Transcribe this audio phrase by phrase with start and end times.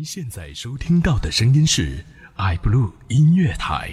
[0.00, 2.02] 您现在收听到的声音是
[2.38, 3.92] iBlue 音乐台。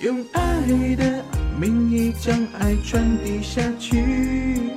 [0.00, 1.24] 用爱的
[1.60, 4.70] 名义将爱传递下去，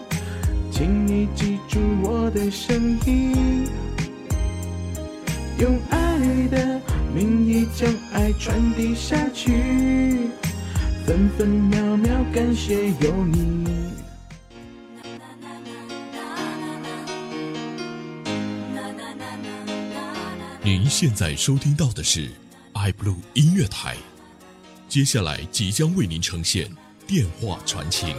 [0.72, 3.68] 请你记住我的声音。
[5.60, 6.82] 用爱的
[7.14, 10.32] 名义将爱传递下去，
[11.06, 13.75] 分分秒秒感谢有你。
[20.66, 22.28] 您现在收听到的是
[22.74, 23.96] iBlue 音乐台，
[24.90, 26.68] 接下来即将为您呈现
[27.06, 28.16] 电话传情。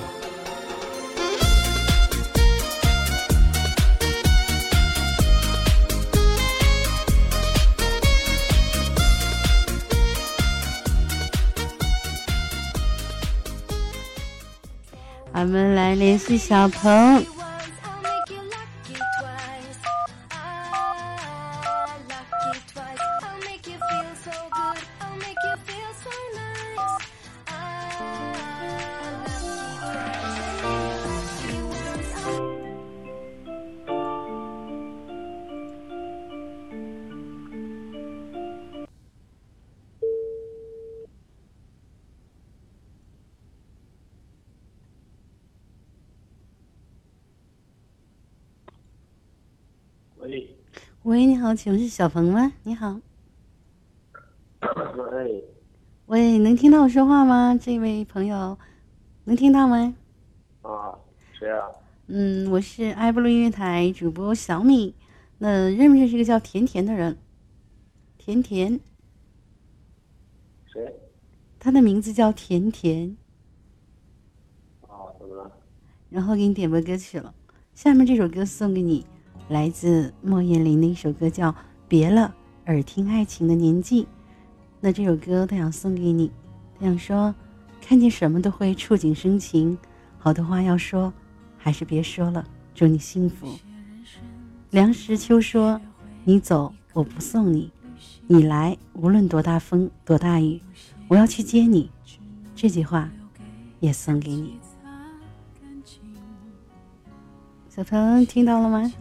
[15.32, 17.35] 我们来联系小鹏。
[51.46, 52.54] 好，请问是小鹏吗？
[52.64, 53.00] 你好，
[55.12, 55.44] 喂，
[56.06, 57.56] 喂，能听到我说话吗？
[57.56, 58.58] 这位朋友，
[59.26, 59.94] 能听到吗？
[60.62, 60.98] 啊，
[61.38, 61.68] 谁啊？
[62.08, 64.96] 嗯，我是爱布鲁音乐台主播小米。
[65.38, 67.16] 那认不认识一个叫甜甜的人？
[68.18, 68.80] 甜甜，
[70.66, 70.96] 谁？
[71.60, 73.16] 他的名字叫甜甜。
[74.80, 75.52] 啊，怎么了？
[76.10, 77.32] 然后给你点播歌曲了，
[77.72, 79.06] 下面这首歌送给你，
[79.48, 81.52] 来自莫艳玲的一首歌叫
[81.86, 82.34] 《别了，
[82.66, 84.02] 耳听爱情的年纪》。
[84.80, 86.30] 那这首歌他想送给你，
[86.78, 87.34] 他想说，
[87.80, 89.78] 看见什么都会触景生情，
[90.18, 91.12] 好多话要说，
[91.56, 92.44] 还是别说了。
[92.74, 93.56] 祝你幸福。
[94.70, 95.80] 梁实秋说
[96.24, 97.70] ：“你走，我不送你；
[98.26, 100.60] 你来，无论多大风多大雨，
[101.06, 101.88] 我要去接你。”
[102.56, 103.08] 这句话
[103.78, 104.58] 也送给你。
[107.68, 108.92] 小鹏听到了吗？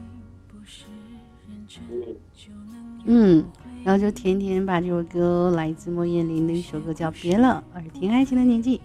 [3.05, 3.45] 嗯，
[3.83, 8.77] 然后就甜甜把这首歌来自莫艳玲的一首歌叫《别了，耳听爱情的年纪》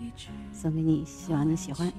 [0.52, 1.90] 送给你，希望你喜欢。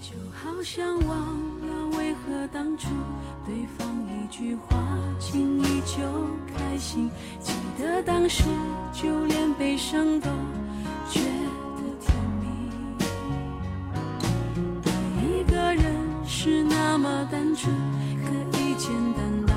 [0.00, 1.16] 就好像忘
[1.60, 2.88] 了为何当初
[3.46, 4.76] 对方一句话
[5.20, 6.02] 轻易就
[6.52, 7.08] 开心，
[7.40, 8.42] 记得当时
[8.92, 10.28] 就连悲伤都
[11.08, 12.46] 觉得甜蜜。
[14.84, 14.90] 爱
[15.22, 15.94] 一个人
[16.26, 17.72] 是那么单纯，
[18.28, 19.54] 可以简单到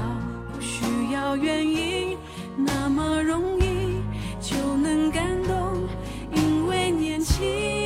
[0.53, 2.17] 不需要原因，
[2.55, 4.01] 那么容易
[4.39, 5.87] 就能感动，
[6.33, 7.80] 因为年轻。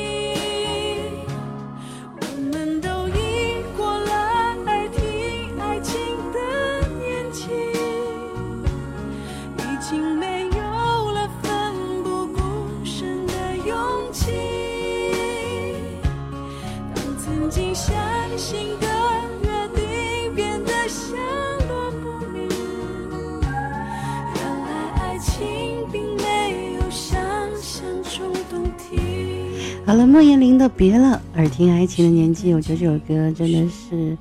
[30.78, 34.18] 别了，耳听爱情的年纪》，我觉得这首歌真的是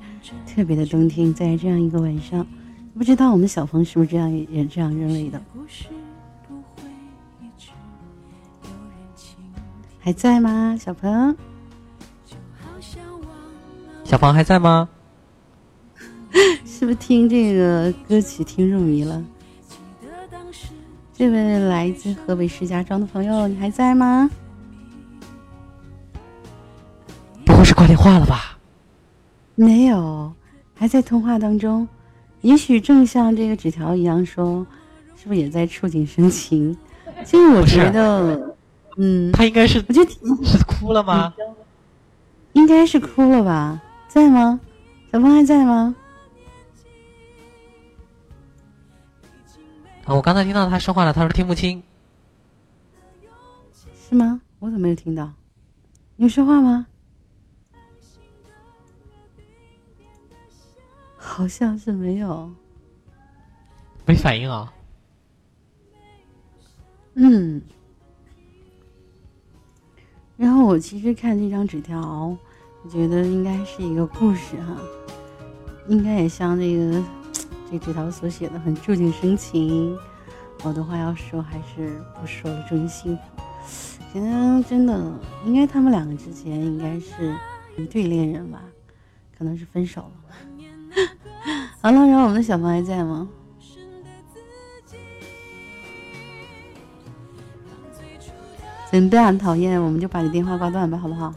[0.47, 2.47] 特别的动听，在这样一个晚上，
[2.97, 5.41] 不知道我们小鹏是不是这样也这样认为的？
[5.51, 5.87] 故事
[6.47, 6.89] 不会
[7.41, 7.71] 一直
[8.63, 9.35] 有人情，
[9.99, 11.35] 还在吗，小鹏？
[14.05, 14.87] 小鹏还在吗？
[16.65, 19.21] 是不是听这个歌曲听入迷了？
[21.13, 24.29] 这位来自河北石家庄的朋友，你还在吗？
[28.05, 28.55] 话了吧？
[29.55, 30.31] 没有，
[30.75, 31.87] 还在通话当中。
[32.41, 34.63] 也许正像这个纸条一样说，
[35.17, 36.77] 是不是也在触景生情？
[37.23, 38.55] 其实我觉得，
[38.97, 41.33] 嗯，他应该是我觉得是哭了吗？
[42.53, 43.81] 应该是哭了吧？
[44.07, 44.59] 在吗？
[45.11, 45.95] 小峰还在吗？
[50.05, 51.81] 啊，我刚才听到他说话了，他说听不清。
[54.07, 54.39] 是吗？
[54.59, 55.33] 我怎么没有听到？
[56.17, 56.85] 你有说话吗？
[61.25, 62.49] 好像是没有。
[64.05, 64.71] 没反应啊？
[67.15, 67.61] 嗯。
[70.37, 72.37] 然后我其实看这张纸条，
[72.83, 74.77] 我觉得应该是一个故事哈，
[75.87, 77.03] 应该也像那个
[77.71, 79.97] 这纸条所写的很触景生情。
[80.63, 83.21] 我的话要说还是不说了，祝你幸福。
[84.13, 87.35] 觉得真的应该他们两个之间应该是
[87.77, 88.61] 一对恋人吧，
[89.37, 90.11] 可能是分手了。
[91.85, 93.29] 好了，然后我们的小芳还在吗？
[98.91, 101.31] 真不很讨厌，我们就把你电话挂断吧，好不好？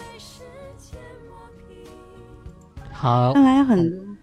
[2.90, 4.16] 好，看来很，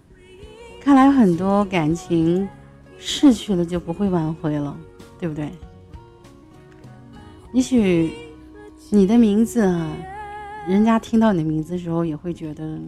[0.81, 2.49] 看来很多感情
[2.97, 4.75] 逝去了就不会挽回了，
[5.19, 5.51] 对不对？
[7.53, 8.11] 也许
[8.89, 9.95] 你的名字啊，
[10.67, 12.79] 人家听到你的名字的时候也会觉得，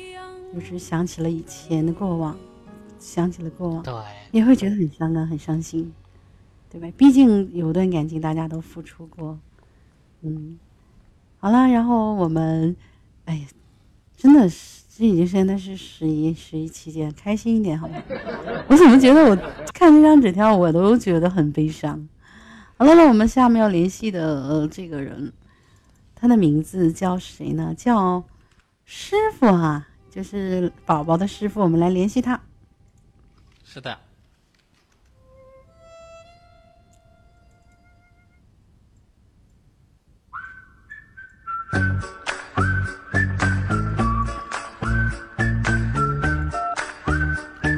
[0.54, 2.34] 就是想起了以前的过往，
[3.00, 3.92] 想起了过往，对，
[4.30, 5.92] 也会觉得很伤感、很伤心，
[6.70, 6.86] 对吧？
[6.96, 9.38] 毕竟有段感情大家都付出过，
[10.20, 10.58] 嗯，
[11.38, 12.76] 好了，然后我们，
[13.24, 13.46] 哎呀，
[14.16, 17.96] 真的是这已经现在是十一十一期间，开心一点好吗？
[18.68, 19.34] 我怎么觉得我
[19.72, 22.06] 看这张纸条我都觉得很悲伤。
[22.76, 25.32] 好了，那我们下面要联系的呃这个人，
[26.14, 27.74] 他的名字叫谁呢？
[27.74, 28.22] 叫
[28.84, 32.38] 师傅啊，就是宝宝的师傅，我们来联系他。
[33.72, 33.96] 是的。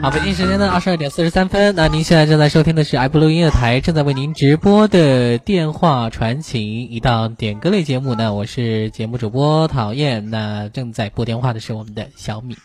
[0.02, 12.56] 好，北京时间的二十二点四十三分，那您现在正在收听的是 i 布鲁音乐台正在为您直播的电话传情一档点歌类节目呢，我是节目主播讨厌，那正在拨电话的是我们的小米。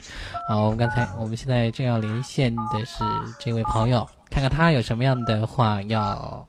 [0.49, 3.03] 好，我们刚才我们现在正要连线的是
[3.39, 6.47] 这位朋友，看看他有什么样的话要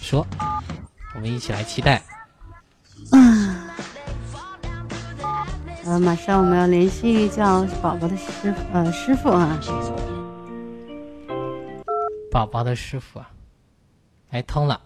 [0.00, 0.24] 说，
[1.16, 2.00] 我们一起来期待。
[3.10, 3.45] 嗯，
[5.86, 9.56] 呃，马上我们要联系叫宝宝的师傅呃师傅啊，
[12.28, 13.30] 宝宝的师傅啊，
[14.30, 14.80] 哎，通了，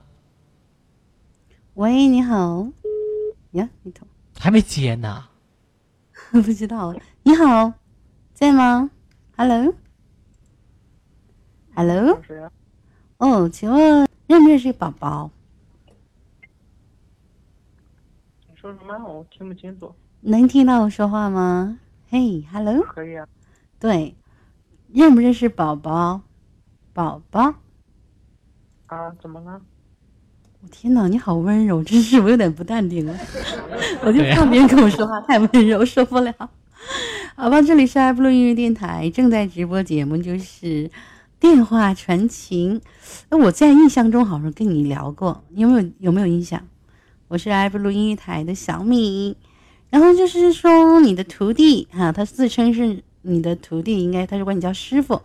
[1.73, 2.69] 喂，你好，
[3.52, 4.06] 呀，你通，
[4.38, 5.25] 还没接呢。
[6.32, 7.73] 不知道，你好，
[8.35, 8.91] 在吗
[9.38, 9.73] ？Hello，Hello，
[13.17, 15.31] 哦，请问认不认识宝宝？
[18.50, 18.99] 你说什么？
[18.99, 19.94] 我听不清楚。
[20.22, 21.78] 能听到我说话吗？
[22.11, 23.26] 嘿，Hello，可以啊。
[23.78, 24.14] 对，
[24.93, 26.20] 认不认识宝宝？
[26.93, 27.55] 宝宝，
[28.87, 29.62] 啊，怎么了？
[30.62, 33.17] 我天哪，你好温柔，真是我有点不淡定了，
[34.05, 36.34] 我就怕别人跟我说话太温柔， 受不了。
[37.34, 40.90] 好吧，这里是爱布鲁音乐电台正在直播节目，就是
[41.38, 42.82] 电话传情。
[43.31, 46.62] 那我在印象中好像跟你聊过，有没有有没有印象？
[47.28, 49.37] 我是爱布鲁音乐台的小米，
[49.90, 55.20] 然后就是说你的徒弟哈、他自称是你的徒弟，应该他是管你叫师傅，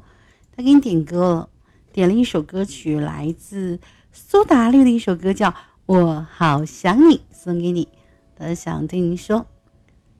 [0.56, 1.50] 他给你点歌了，
[1.94, 3.80] 点了一首歌曲，来自
[4.12, 5.52] 苏打绿的一首歌叫
[5.86, 7.88] 《我好想你》，送给你。
[8.38, 9.46] 他想对你说，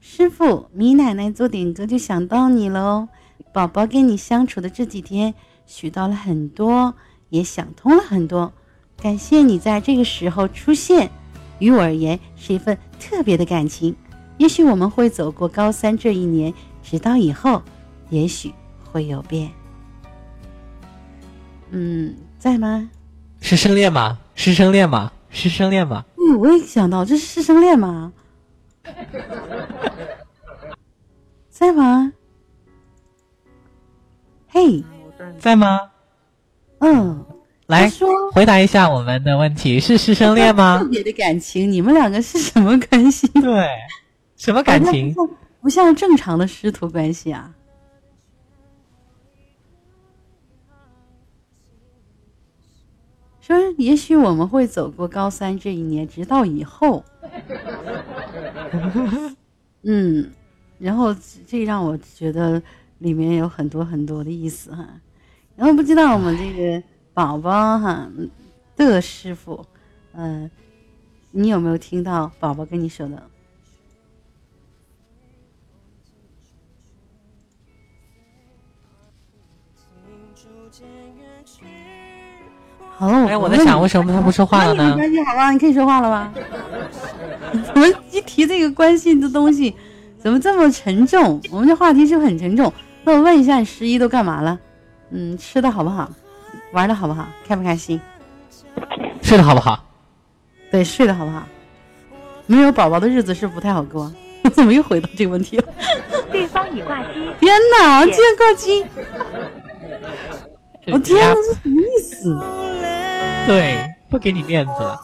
[0.00, 3.08] 师傅，米奶奶做点歌就想到你了哦。
[3.52, 5.34] 宝宝跟你相处的这几天，
[5.66, 6.94] 学到了很多，
[7.30, 8.52] 也想通了很多。
[8.96, 11.10] 感谢你在这个时候出现，
[11.58, 13.96] 于我而言是一份特别的感情。
[14.38, 16.52] 也许我们会走过高三这一年，
[16.82, 17.62] 直到以后，
[18.10, 18.52] 也许
[18.84, 19.50] 会有变。
[21.70, 22.88] 嗯，在吗？
[23.40, 24.18] 师生恋吗？
[24.34, 25.12] 师生恋吗？
[25.30, 26.04] 师生恋吗？
[26.16, 28.12] 嗯，我也想到这是师生恋吗？
[31.50, 32.12] 在吗？
[34.48, 35.80] 嘿，我在在吗？
[36.78, 37.24] 嗯，
[37.66, 40.88] 来说回答一下我们的问题：是师生恋吗特？
[40.88, 43.26] 别的感情，你们两个是什么关系？
[43.28, 43.68] 对，
[44.36, 45.14] 什么感情？
[45.60, 47.52] 不像正常的师徒关系啊。
[53.40, 57.04] 说，也许我们会走过高三这一年，直到以后。
[59.82, 60.30] 嗯，
[60.78, 61.14] 然后
[61.46, 62.60] 这让我觉得
[62.98, 64.86] 里面有很多很多的意思哈。
[65.54, 66.82] 然后不知道我们这个
[67.14, 68.10] 宝宝哈
[68.76, 69.64] 的师傅，
[70.12, 70.50] 嗯、
[71.30, 73.22] 你有没有听到宝宝跟你说的？
[82.98, 84.94] 好了，哎，我在想，为什么他不说话了呢？
[84.96, 86.32] 关系好了，你可以说话了吧？
[87.66, 89.74] 怎么一提这个关系的东西，
[90.18, 91.40] 怎么这么沉重？
[91.50, 92.72] 我们这话题是不是很沉重？
[93.04, 94.58] 那我问一下，你十一都干嘛了？
[95.10, 96.10] 嗯，吃的好不好？
[96.72, 97.28] 玩的好不好？
[97.46, 98.00] 开不开心？
[99.22, 99.84] 睡得好不好？
[100.70, 101.46] 对，睡的好不好？
[102.46, 104.10] 没有宝宝的日子是不太好过。
[104.42, 105.64] 我 怎么又回到这个问题了？
[106.30, 108.84] 对方已挂机，天哪，竟然挂机！
[110.92, 112.38] 我天哪，这什么意思？
[113.46, 115.00] 对，不给你面子了。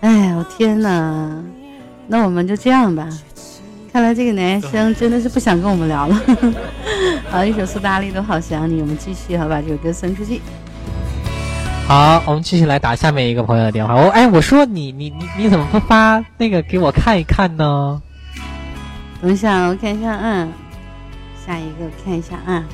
[0.00, 1.42] 哎，我天哪！
[2.06, 3.08] 那我们就这样吧。
[3.92, 6.20] 看来这个男生真的是不想跟我们聊了。
[7.30, 10.40] 好，一首苏打绿的《好想你》，我们继续好把这首歌送出去。
[11.88, 13.96] 好，我们继续来打下面一个朋友的电话。
[13.96, 18.00] 我哎，我说你你你你怎么不发那个给我看一看呢？
[19.22, 20.48] 等一下，我看一下啊，
[21.46, 22.64] 下一个看一下啊。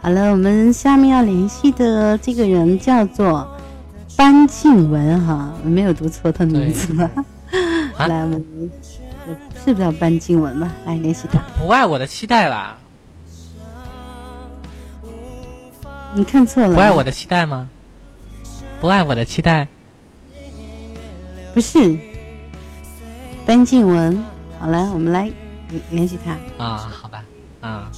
[0.00, 3.46] 好了，我们下面要联系的这个人叫做
[4.16, 7.10] 班静文哈，我没有读错他的名字吧？
[8.00, 8.70] 啊来，我们
[9.62, 10.72] 是不是要搬静文吧？
[10.86, 11.38] 来联系他。
[11.58, 12.78] 不爱我的期待啦，
[16.14, 17.68] 你看错了，不爱我的期待吗？
[18.80, 19.68] 不爱我的期待，
[21.52, 21.98] 不是
[23.44, 24.24] 搬静文。
[24.58, 25.30] 好了，我们来
[25.68, 26.64] 联联系他。
[26.64, 27.22] 啊，好吧，
[27.60, 27.90] 啊。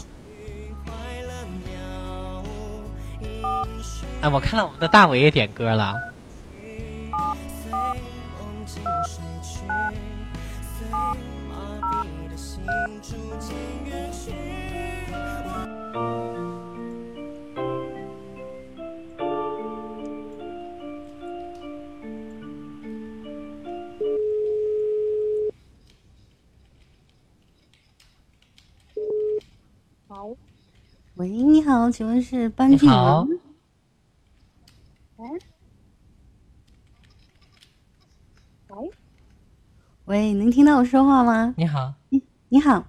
[4.21, 5.95] 哎，我看到我们的大伟也点歌了，
[30.09, 30.29] 好，
[31.15, 33.23] 喂，你好，请问是班静你好。
[33.23, 33.41] 文？
[35.17, 35.29] 喂，
[40.05, 41.55] 喂，能听到我说话吗？
[41.57, 41.95] 你好，
[42.51, 42.87] 你好，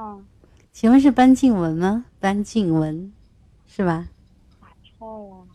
[0.00, 0.24] 嗯，
[0.70, 2.04] 请问是班静文吗？
[2.20, 3.12] 班静文，
[3.66, 4.08] 是吧？
[4.60, 5.46] 打错了，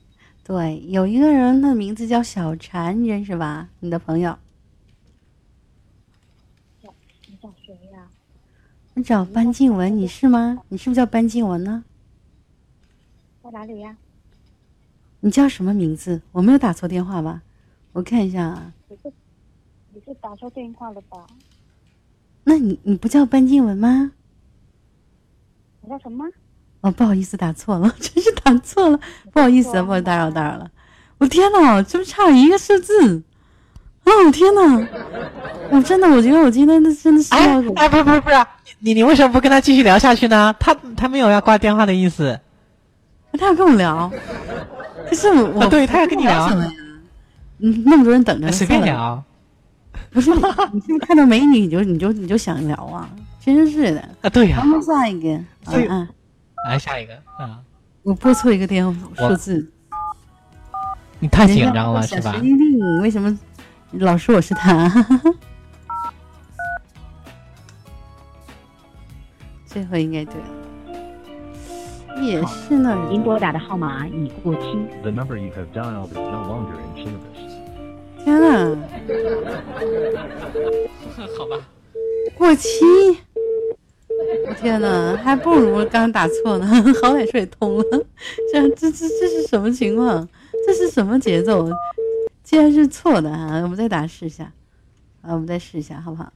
[0.43, 3.69] 对，有一个人，他的名字叫小婵，认识吧？
[3.79, 4.37] 你的朋友。
[6.81, 8.09] 你找谁呀、
[8.95, 10.61] 你找班静文，你是吗？
[10.67, 11.85] 你是不是叫班静文呢？
[13.41, 13.95] 在哪里呀、
[15.21, 16.21] 你叫什么名字？
[16.33, 17.41] 我没有打错电话吧？
[17.93, 18.73] 我看一下啊。
[18.89, 19.13] 你是
[19.93, 21.25] 你是打错电话了吧？
[22.43, 24.11] 那你你不叫班静文吗？
[25.83, 26.25] 你叫什么？
[26.81, 28.99] 哦，不好意思，打错了， 真是打错了，
[29.31, 30.69] 不好意思啊，不好意思打扰打扰了。
[31.17, 33.21] 我天哪，这不差一个数字？
[34.05, 34.87] 哦天哪！
[35.71, 38.35] 我真的，我觉得我今天的真的是哎要给哎，不是不是不是，
[38.79, 40.53] 你你为什么不跟他继续聊下去呢？
[40.59, 42.37] 他他没有要挂电话的意思。
[43.39, 44.11] 他要跟我聊，
[45.09, 46.71] 可是我我、啊对他要跟你聊什么呀？
[47.59, 48.83] 嗯，那么多人等着，随便。
[48.83, 49.23] 聊
[50.11, 50.41] 不是你，
[50.73, 53.09] 你是不是看到美女你就你就你就想聊啊？
[53.45, 53.99] 真是的。
[54.21, 56.07] 啊，对呀、咱们下一个，好所以啊，
[56.67, 57.59] 来下一个啊，
[58.03, 59.69] 我拨错一个电话数字，
[61.19, 62.41] 你太紧张了是吧神？
[62.41, 63.37] 经病，为什么
[63.91, 64.89] 老说我是他？
[69.65, 73.07] 最后应该对了，也是那儿。
[73.09, 74.61] 您拨打的号码已过期。
[75.01, 77.51] The number you have dialed is no longer in service.
[78.23, 78.77] 天啊，
[81.37, 81.57] 好吧，
[82.37, 82.67] 过期！
[84.47, 86.65] 我 天哪，还不如刚刚打错呢，
[87.01, 87.83] 好歹说也通了。
[88.51, 90.27] 这这这这是什么情况？
[90.65, 91.69] 这是什么节奏？
[92.43, 94.51] 既然是错的啊，我们再打试一下，
[95.21, 96.31] 啊，我们再试一下，好不好？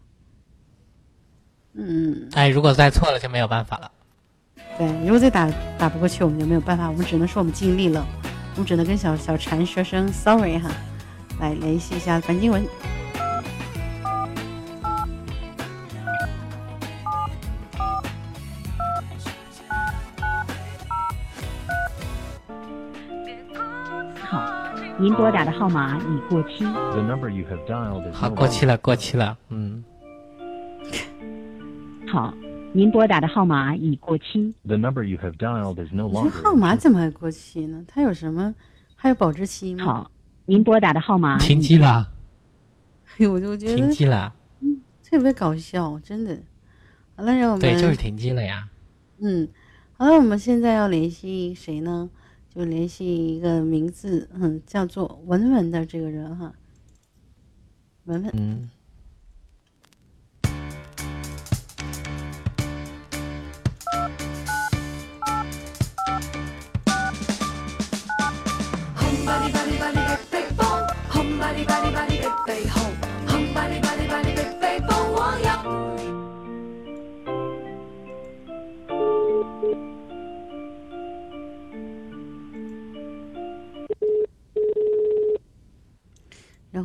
[1.73, 3.91] 嗯，哎，如果再错了就没有办法了。
[4.77, 8.05] 对，如果再打打不过去，我们就没有办法，我们只能说我们尽力了，
[8.55, 10.69] 我们只能跟小小禅说声 sorry 哈，
[11.39, 12.65] 来联系一下樊经文。
[24.99, 26.63] 您拨打的号码已过期。
[26.63, 29.83] The number you have dialed is 好过期.了，过期了，嗯，
[32.11, 32.33] 好，
[32.73, 34.55] 您拨打的号码已过期。
[34.65, 36.23] The number you have dialed is no 你 longer.
[36.23, 37.85] 这号码怎么还过期呢？
[37.87, 38.55] 它有什么？
[38.95, 39.85] 还有保质期吗？
[39.85, 40.11] 好，
[40.45, 42.11] 您拨打的号码停机了，
[43.05, 46.35] 哎呦，我就觉得停机了，嗯特别搞笑，真的。
[47.15, 48.67] 好了，让我们对，就是停机了呀。
[49.19, 49.47] 嗯，
[49.95, 52.09] 好了，我们现在要联系谁呢？
[52.57, 56.55] 就联系一个名字，嗯，叫做文文的这个人哈。
[58.05, 58.69] 文文，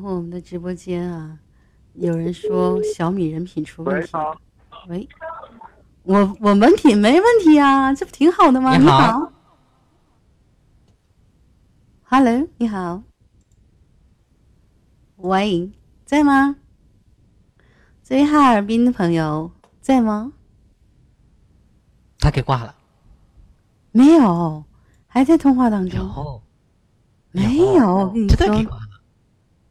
[0.03, 1.39] 后我们的直播间啊，
[1.95, 4.11] 有人说小米人品出问题。
[4.89, 5.09] 喂，
[6.03, 8.77] 我我人品没问题啊，这不挺好的吗？
[8.77, 9.33] 你好好
[12.03, 13.05] ，Hello，你好，
[15.17, 15.71] 喂，
[16.05, 16.57] 在吗？
[18.03, 20.33] 这位哈尔滨的朋友在吗？
[22.19, 22.75] 他给挂了。
[23.93, 24.65] 没有，
[25.07, 26.01] 还在通话当中。
[26.01, 26.43] 有，
[27.31, 28.82] 没有，跟你说真的给，挂了。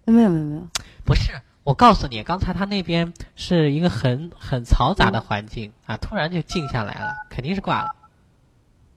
[0.06, 0.68] 没有没有没有，
[1.06, 1.32] 不是，
[1.64, 7.96] 我告诉你，刚才他那边是一个很很嘈杂的环境啊，突然就静下来了，肯定是挂了。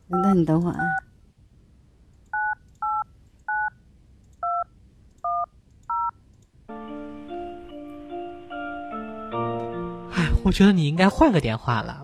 [0.08, 0.84] 那你等会儿啊。
[10.12, 12.03] 哎，我觉得你应该换个电话了。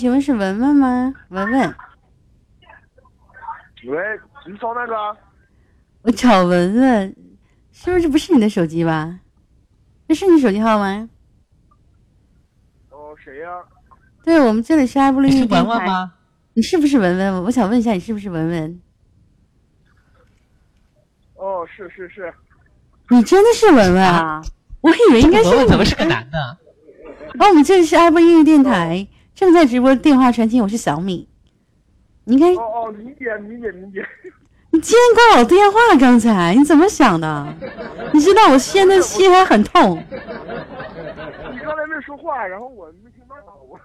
[0.00, 1.12] 请问是文文吗？
[1.28, 1.74] 文文，
[3.84, 3.98] 喂，
[4.48, 4.94] 你找那个？
[6.00, 7.14] 我找文文，
[7.70, 9.20] 是不是不是你的手机吧？
[10.08, 11.06] 这是你手机号吗？
[12.88, 13.50] 哦，谁呀、
[14.24, 15.68] 对，我们这里是爱布鲁你是音乐电台。
[15.68, 16.14] 文文吗？
[16.54, 17.44] 你是不是文文？
[17.44, 18.80] 我想问一下，你是不是文文？
[21.34, 22.32] 哦，是是是，
[23.10, 24.40] 你真的是文文啊？
[24.80, 26.58] 我以为应该是你文文怎么是个男的？
[27.38, 29.06] 哦，我们这里是爱播音乐电台，
[29.40, 31.26] 正在直播电话传情，我是小米。
[32.24, 34.06] 你应该哦哦，理解理解理解。
[34.70, 37.54] 你竟然挂我电话，刚才你怎么想的？
[38.12, 39.96] 你知道我现在心还很痛。
[39.96, 43.34] 你刚才没说话，然后我没听到
[43.66, 43.80] 我。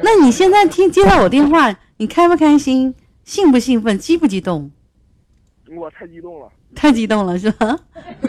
[0.00, 2.94] 那你现在听接到我电话，你开不开心？
[3.22, 3.98] 兴不兴奋？
[3.98, 4.70] 激不激动？
[5.76, 6.50] 我太激动了。
[6.74, 7.78] 太激动了是吧？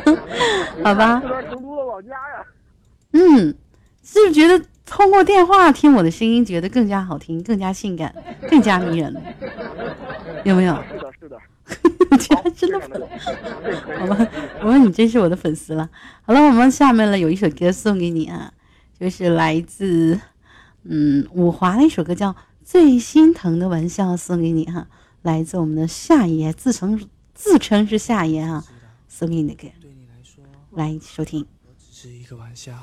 [0.83, 2.45] 好吧这，边成都的老家呀。
[3.13, 3.55] 嗯，
[4.03, 8.15] 是不是觉得通过电话听我的声音，觉得更加好听、更加性感、
[8.49, 9.15] 更加迷人？
[10.43, 10.73] 有没有？
[10.89, 11.37] 是的，是的。
[12.17, 12.99] 居然真的粉，
[13.99, 14.27] 好吧，
[14.61, 15.87] 我说你真是我的粉丝了。
[16.23, 18.51] 好了，我们下面呢有一首歌送给你啊，
[18.97, 20.17] 就是来自
[20.83, 22.31] 嗯五华的一首歌叫
[22.63, 24.87] 《最心疼的玩笑》，送给你哈、
[25.21, 28.63] 来自我们的夏爷，自称自称是夏爷哈、
[29.09, 29.67] 送给你的歌，
[30.71, 31.45] 来收听。
[31.65, 32.73] 我只是一个玩笑。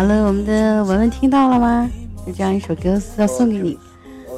[0.00, 1.86] 好了，我们的文文听到了吗？
[2.26, 3.78] 就这样一首歌要送给你。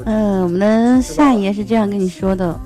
[0.07, 2.61] 嗯、我们的夏爷是这样跟你说的，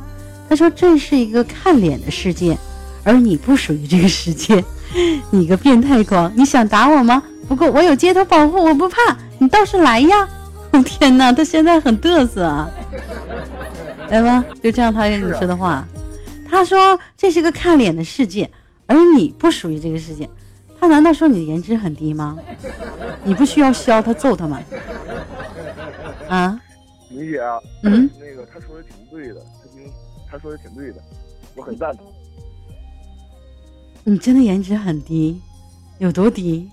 [0.49, 2.57] 他说这是一个看脸的世界，
[3.05, 4.65] 而你不属于这个世界。
[5.29, 7.23] 你个变态狂，你想打我吗？
[7.47, 10.27] 不过我有街头保护，我不怕，你倒是来呀！
[10.71, 12.67] 我、 天哪，他现在很嘚瑟啊，
[14.09, 15.87] 来吧，就这样他跟你说的话。
[16.49, 18.51] 他说这是个看脸的世界，
[18.87, 20.27] 而你不属于这个世界。
[20.79, 22.39] 他难道说你的颜值很低吗？
[23.25, 24.61] 你不需要削他揍他吗？
[26.29, 26.61] 啊？
[27.11, 27.59] 理解啊。
[27.83, 28.09] 嗯。
[28.21, 29.91] 那个他说的挺对的，他听
[30.31, 31.03] 他说的挺对的，
[31.55, 32.07] 我很赞同。
[34.05, 35.41] 你真的颜值很低，
[35.99, 36.71] 有多低？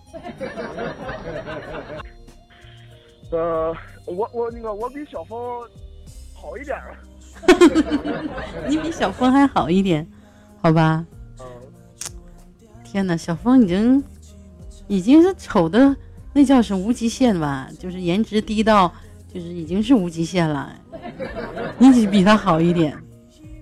[3.31, 5.39] 呃，我我那个我比小峰
[6.35, 6.95] 好一点儿。
[8.69, 10.07] 你比小峰还好一点，
[10.61, 11.03] 好吧？
[12.93, 14.03] 天哪，小峰已经
[14.87, 15.95] 已经是丑的
[16.31, 17.67] 那叫是无极限吧？
[17.79, 18.93] 就是颜值低到
[19.33, 20.71] 就是已经是无极限了。
[21.79, 22.95] 你只比他好一点，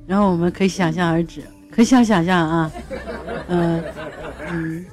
[0.05, 2.71] 然后我们可以想象而止，可以想想象啊，
[3.47, 3.81] 嗯、
[4.49, 4.85] 嗯，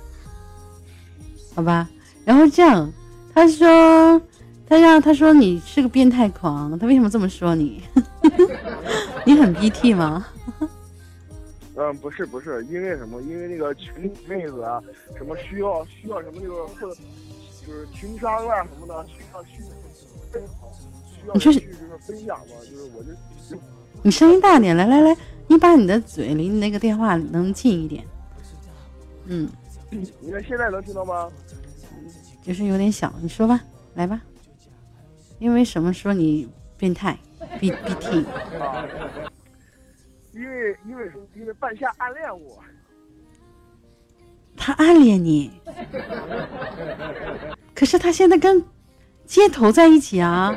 [1.56, 1.88] 好吧。
[2.24, 2.88] 然后这样，
[3.34, 4.22] 他说
[4.68, 7.82] 他让他说你是个变态狂，他为什么这么说你？
[9.26, 10.24] 你很 BT 吗？
[11.80, 13.22] 嗯，不是不是，因为什么？
[13.22, 14.82] 因为那个群里妹子啊，
[15.16, 16.94] 什么需要需要什么就是或
[17.64, 23.10] 就是情商啊什么的，需要需需要你说是去就是分享嘛，就是我就
[24.02, 28.04] 你声音大点，来来来，你把你的嘴离你那个电话能近一点。
[29.26, 29.48] 嗯，
[29.90, 31.30] 你看现在能听到吗？
[32.42, 33.60] 就是有点小，你说吧，
[33.94, 34.20] 来吧。
[35.38, 37.16] 因为什么说你变态
[37.60, 38.24] ？B B T，
[38.58, 38.84] 啊，
[40.38, 42.62] 因为因为什么因为半夏暗恋我，
[44.56, 45.50] 他暗恋你，
[47.74, 48.64] 可是他现在跟
[49.26, 50.56] 街头在一起啊，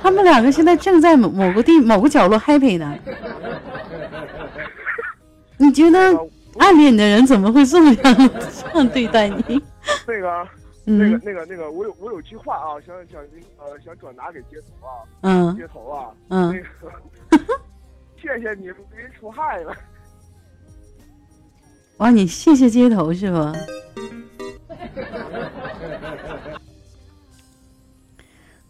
[0.00, 2.98] 他们两个现在正在某某个地某个角落 happy 呢。
[5.58, 5.98] 你觉得
[6.58, 9.62] 暗恋你的人怎么会这么样 这样对待你？
[10.06, 10.48] 那个。
[10.84, 13.22] 嗯那个、那个、那个，我有我有句话啊，想想
[13.56, 16.52] 呃想转达给街头啊，嗯街头啊，嗯
[17.30, 17.60] 那个，
[18.22, 19.74] 谢谢你给人出害了，
[21.98, 23.52] 哇，你谢谢街头是吧？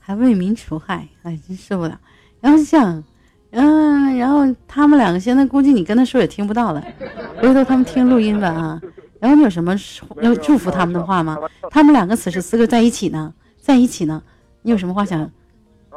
[0.00, 2.00] 还为民除害，哎，真受不了。
[2.40, 3.04] 然后是这样，
[3.50, 6.82] 嗯，然后他们两个现在估计你跟他说也听不到了，
[7.40, 8.80] 回头他们听录音吧啊。
[9.20, 9.76] 然后你有什么
[10.22, 11.38] 要祝福他们的话吗？
[11.70, 14.22] 他们两个此时此刻在一起呢，在一起呢，
[14.62, 15.30] 你有什么话想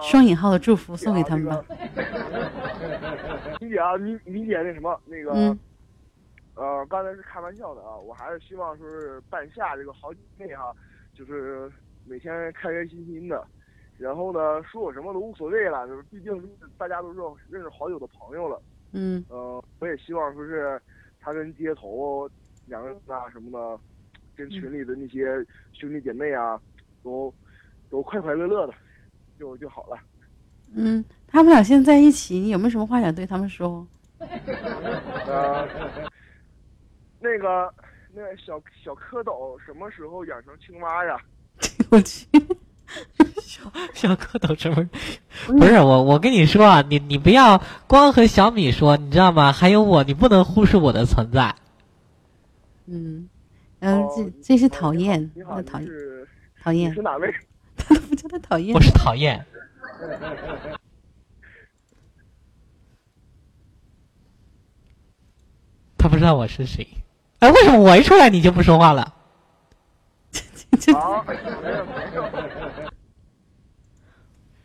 [0.02, 1.64] 双引号的祝福送给他们吧？
[3.66, 5.60] 理解啊，理理解那什么那个，嗯。
[6.56, 10.74] 呃，刚才是开玩笑的啊，我还是希望说是半夏这个好姐妹哈、
[11.14, 11.70] 就是
[12.06, 13.46] 每天开开心心的，
[13.98, 16.48] 然后呢，说我什么都无所谓了，就是毕竟是
[16.78, 18.62] 大家都是认识好久的朋友了，
[18.94, 19.26] 嗯。
[19.28, 20.82] 呃，我也希望说是
[21.20, 22.30] 他跟街头
[22.68, 23.84] 两个人啊什么的，
[24.34, 26.58] 跟群里的那些兄弟姐妹啊，
[27.04, 27.34] 都
[27.90, 28.74] 都快快乐乐的，
[29.38, 29.98] 就就好了。
[30.74, 33.86] 嗯，他们俩现在在一起，你有没有什么话想对他们说？
[35.28, 35.68] 呃，
[37.20, 37.74] 那个
[38.14, 41.18] 那个小小蝌蚪什么时候养成青蛙呀？
[41.90, 42.26] 我去，
[43.42, 44.90] 小小蝌蚪什么？
[45.48, 49.52] 不是我，我跟你说啊，你你不要光和小米说，你知道吗？
[49.52, 51.54] 还有我，你不能忽视我的存在。
[52.88, 53.28] 嗯，
[53.80, 55.90] 然后这这是讨厌，那讨厌，
[56.64, 57.34] 讨厌你是，哪位？
[57.76, 58.82] 他都不叫他讨厌我。
[58.82, 59.46] 是讨厌。
[66.06, 66.88] 他不知道我是谁。
[67.40, 69.12] 哎，为什么我一出来你就不说话了？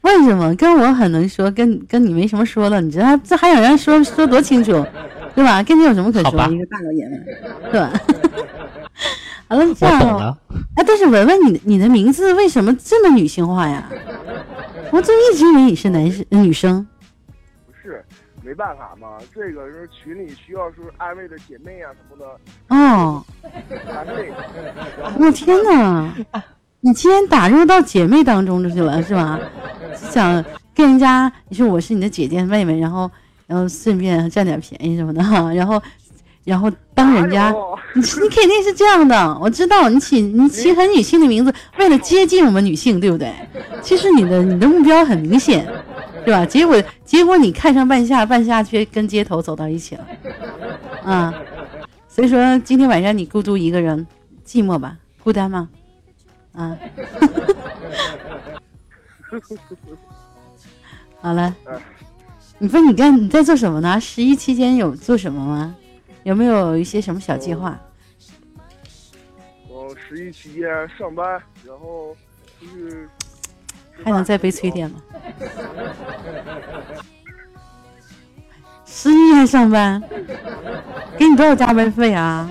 [0.02, 2.78] 为什么跟我很能说，跟跟你没什么说的？
[2.82, 4.84] 你知道这还想让说说多清楚，
[5.34, 5.62] 对吧？
[5.62, 6.46] 跟你有什么可说？
[6.52, 7.24] 一个大老爷们儿，
[7.72, 7.90] 对吧？
[9.48, 10.36] 好了，这我样了。
[10.76, 13.90] 哎，但是文文，你你的名字为什么这么女性化呀？
[14.92, 16.86] 我就一直以为你是男生女生。
[18.50, 23.24] 没办法嘛，这个是群里需要是安慰的姐妹啊什么的，哦，
[23.94, 24.32] 安慰。
[25.20, 26.12] 我天哪！
[26.80, 29.38] 你竟然打入到姐妹当中去了，是吧？
[29.94, 33.08] 想跟人家你说我是你的姐姐妹妹，然后
[33.46, 35.80] 然后顺便占点便宜什么的哈，然后
[36.42, 37.54] 然后当人家
[37.94, 43.32] 你你肯定是这样的，我知道你起你起很女性的名字，为了接近我们女性，对不对？
[43.80, 45.64] 其实你的你的目标很明显，
[46.24, 46.44] 对吧？
[46.46, 50.06] 结果结果你看上半夏，半夏却跟街头走到一起了，
[51.04, 51.34] 啊，
[52.08, 54.06] 所以说今天晚上你孤独一个人，
[54.44, 54.96] 寂寞吧？
[55.22, 55.68] 孤单吗？
[56.52, 56.76] 啊，
[61.20, 61.54] 好了，
[62.58, 64.00] 你说你干你在做什么呢？
[64.00, 65.74] 十一期间有做什么吗？
[66.24, 67.80] 有没有一些什么小计划？
[69.68, 72.14] 我十一期间上班，然后
[72.58, 73.08] 出去。
[74.04, 75.00] 还能再悲催点吗？
[78.84, 80.02] 十一还上班，
[81.16, 82.50] 给你多少加班费啊？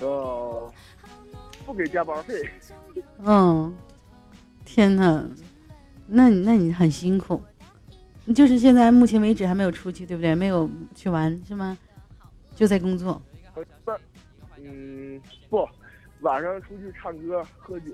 [0.00, 0.72] 哦，
[1.64, 2.48] 不给加班费。
[3.24, 3.74] 嗯，
[4.64, 5.24] 天呐，
[6.06, 7.40] 那你那你很辛苦，
[8.24, 10.34] 你就是现在目前为止还没有出去，对不对？
[10.34, 11.76] 没有去玩是吗？
[12.56, 13.20] 就在工作。
[14.58, 15.68] 嗯，不，
[16.20, 17.92] 晚上出去唱歌喝酒。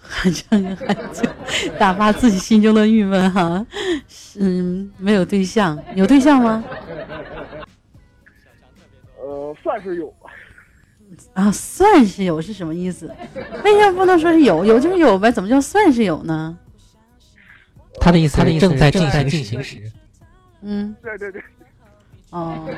[0.00, 1.28] 喊唱歌喊酒，
[1.78, 3.66] 打发自己心中的郁闷哈。
[4.38, 6.62] 嗯，没有对象，有对象吗？
[9.18, 10.30] 呃，算是有吧。
[11.34, 13.10] 啊，算是有是什么意思？
[13.64, 14.64] 为什么不能说是有？
[14.64, 16.56] 有就是有呗，怎么叫算是有呢？
[18.00, 19.82] 他的意思，他的意思正在正在进行时。
[20.62, 21.42] 嗯，对对对。
[22.30, 22.68] 哦，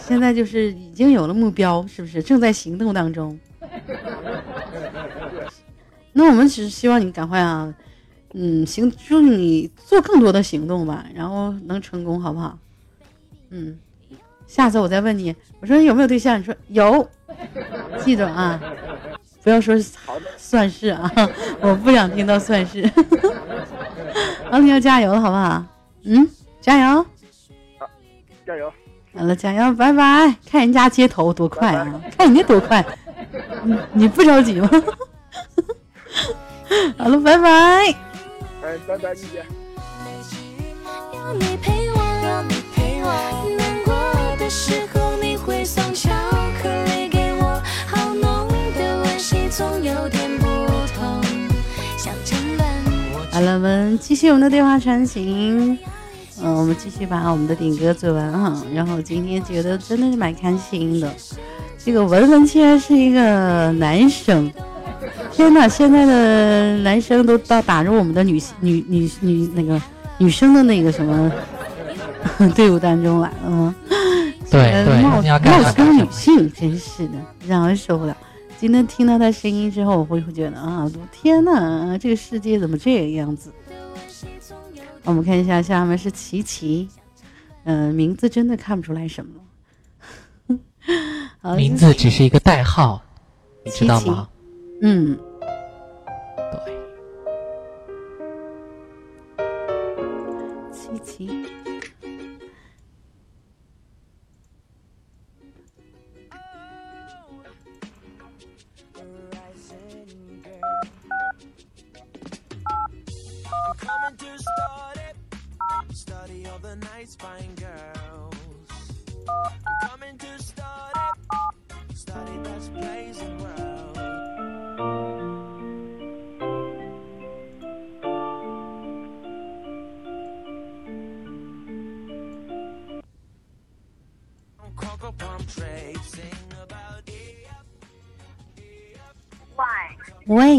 [0.00, 2.22] 现在就是已经有了目标，是不是？
[2.22, 3.38] 正在行动当中。
[6.18, 7.72] 那我们只是希望你赶快啊，
[8.34, 12.58] 嗯，行，祝你做更多的行动吧，然后能成功，好不好？
[13.50, 13.78] 嗯，
[14.48, 16.40] 下次我再问你，我说有没有对象？
[16.40, 17.08] 你说有，
[18.04, 18.60] 记着啊，
[19.44, 19.76] 不要说
[20.36, 21.08] 算是啊，
[21.62, 22.84] 我不想听到算是。
[24.50, 25.64] 好，你要加油，好不好？
[26.02, 26.28] 嗯，
[26.60, 27.06] 加油。
[28.44, 28.72] 加油！
[29.14, 30.34] 好了，加油，拜拜！
[30.44, 32.84] 看人家街头多快啊，看人家多快。
[33.62, 34.68] 你你不着急吗？
[36.98, 37.48] 好了，拜拜。
[38.62, 39.44] 哎，拜拜，姐姐。
[41.14, 41.98] 有你陪我。
[43.56, 43.94] 难过
[44.38, 46.10] 的时候你会送巧
[46.62, 50.44] 克力给我，好浓的温馨总有点不
[50.94, 51.20] 同，
[53.32, 55.78] 好了，我们继续我们的电话传情。
[56.40, 58.62] 嗯、我们继续把我们的点歌做完哈。
[58.72, 61.12] 然后今天觉得真的是蛮开心的。
[61.76, 64.52] 这个文文竟然是一个男生，
[65.38, 65.68] 天呐！
[65.68, 69.80] 现在的男生都到打入我们的女女女女那个
[70.18, 71.30] 女生的那个什么
[72.56, 73.72] 队伍当中来了吗？
[74.50, 75.22] 对呃对冒
[75.72, 77.12] 充女性，真是的，
[77.46, 78.16] 让人受不了。
[78.58, 83.52] 今天听到他声音之后，我会会觉得啊，我天呐，这个世界怎么这个样子？
[85.04, 86.88] 我们看一下，下面是琪琪，
[87.62, 89.30] 嗯、名字真的看不出来什么
[90.48, 91.54] 了。
[91.54, 93.00] 名字只是一个代号，
[93.64, 94.28] 你知道吗？
[94.80, 95.18] 嗯，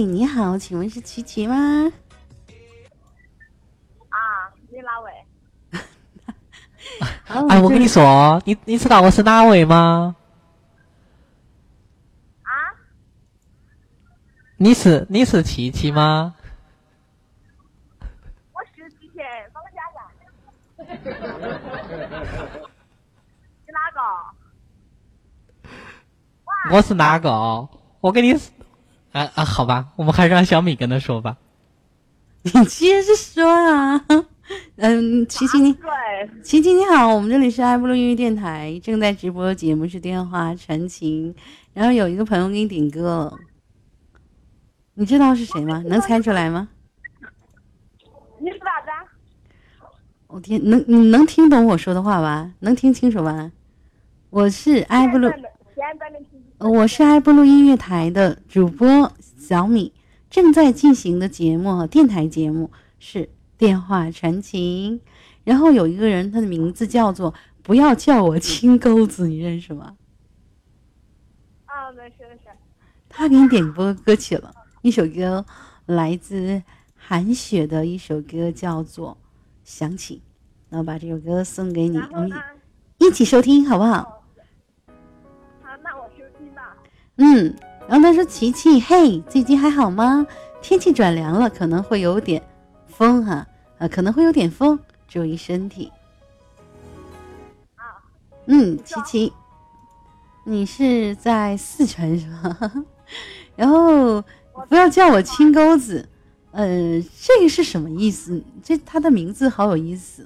[0.06, 1.56] 你好，请问是琪琪吗？
[4.10, 5.12] 啊，你哪位？
[7.30, 10.16] 哦哎，我跟你说，你你知道我是哪位吗？
[12.44, 12.52] 啊？
[14.58, 16.36] 你是你是琪琪吗？
[18.54, 19.20] 我是琪琪
[19.54, 20.00] 帮我加下。
[23.66, 24.00] 你哪个？
[26.76, 27.30] 我是哪个？
[28.02, 28.52] 我跟你说，
[29.12, 31.38] 啊啊，好吧，我们还是让小米跟他说吧。
[32.44, 34.06] 你接着说啊。
[34.78, 35.88] 嗯，琪琪你，对，
[36.42, 41.36] 琪琪你好，我们这里是爱布鲁音乐电台，正在直播节目是电话传情，
[41.72, 43.38] 然后有一个朋友给你点歌了，
[44.96, 45.84] 你知道是谁吗？
[45.86, 46.68] 能猜出来吗？
[48.40, 49.06] 你是啥子啊？
[50.26, 52.52] 我、天，能你能听懂我说的话吧？
[52.62, 53.52] 能听清楚吧？
[54.32, 55.30] 我是爱布鲁，
[56.60, 59.94] 我是爱布鲁音乐台的主播小米，
[60.30, 62.70] 正在进行的节目电台节目
[63.00, 65.00] 是电话传情，
[65.46, 69.96] 然后有一个人，他的名字叫做不要叫我青钩子，你认识吗？
[71.64, 72.50] 啊，没事没事。
[73.08, 75.46] 他给你点播歌曲了，一首歌
[75.86, 76.62] 来自
[76.94, 79.12] 韩雪的一首歌，叫做
[79.64, 80.18] 《想起》，
[80.68, 81.98] 那我把这首歌送给你？
[82.98, 83.94] 一起收听好不好？
[83.94, 84.19] 好，
[87.22, 87.54] 嗯，
[87.86, 90.26] 然后他说：“琪琪，嘿，最近还好吗？
[90.62, 92.42] 天气转凉了，可能会有点
[92.88, 93.46] 风哈、
[93.78, 95.92] 啊，可能会有点风，注意身体。”
[97.76, 98.00] 啊，
[98.46, 99.34] 嗯，琪琪，
[100.46, 102.72] 你是在四川是吧？
[103.58, 104.24] 然后
[104.70, 106.08] 不要叫我青钩子，
[106.52, 108.42] 呃，这个是什么意思？
[108.64, 110.26] 这他的名字好有意思，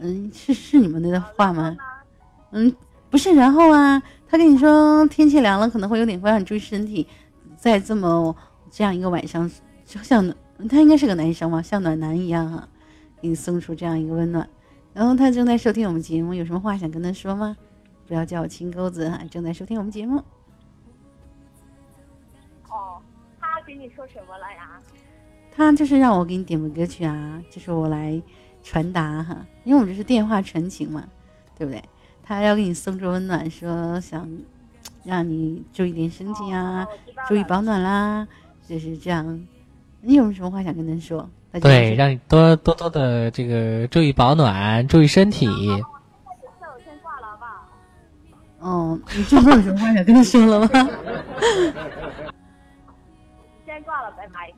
[0.00, 1.76] 嗯、是是你们的话吗？
[2.52, 2.72] 嗯，
[3.10, 3.34] 不是。
[3.34, 7.06] 然后啊，他跟你说天气凉了，可能会有点风，让你注意身体。
[7.56, 8.36] 在这么
[8.70, 9.50] 这样一个晚上，
[9.84, 10.32] 就像
[10.68, 12.68] 他应该是个男生嘛，像暖男一样哈、
[13.20, 14.48] 给你送出这样一个温暖。
[14.94, 17.56] 然后他正在收听我们节目，有什么话想跟他说吗？
[18.06, 20.18] 不要叫我青钩子哈，正在收听我们节目。
[22.68, 23.02] 哦，
[23.40, 24.80] 他给你说什么了呀？
[25.50, 28.22] 他就是让我给你点播歌曲啊，就是我来
[28.62, 31.08] 传达哈，因为我们这是电话传情嘛，
[31.56, 31.82] 对不对？
[32.28, 34.28] 他要给你送出温暖，说想
[35.02, 36.86] 让你注意点身体啊，
[37.26, 38.28] 注意保暖啦，
[38.68, 39.40] 就是这样。
[40.02, 41.26] 你有什么话想跟他说？
[41.62, 45.46] 对，让你多多多的这个注意保暖，注意身体。
[45.46, 48.70] 那我先挂了，好不好？
[48.70, 50.68] 哦，你真的有什么话想跟他说了吗？
[53.64, 54.52] 先挂了，拜拜。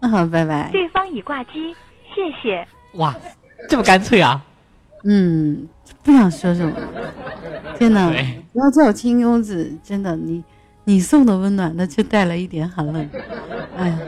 [0.00, 0.70] 那好，拜拜。
[0.72, 1.76] 对方已挂机，
[2.14, 2.66] 谢谢。
[2.94, 3.14] 哇，
[3.68, 4.42] 这么干脆啊！
[5.04, 5.68] 嗯，
[6.02, 6.74] 不想说什么。
[7.76, 8.10] 天哪，
[8.52, 10.44] 不要叫我青公子，真的，你
[10.84, 13.08] 你送的温暖，那就带了一点寒冷。
[13.76, 13.98] 哎呀，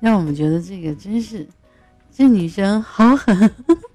[0.00, 1.46] 让我们觉得这个真是，
[2.10, 3.36] 这女生好狠，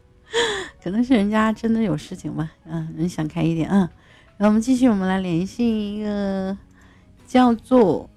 [0.84, 2.52] 可能是人家真的有事情吧。
[2.65, 3.89] 嗯，人想开一点啊。
[4.38, 6.56] 然后我们继续，我们来联系一个
[7.26, 8.10] 叫做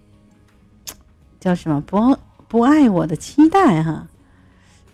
[1.38, 4.09] 叫什么不不爱我的期待哈，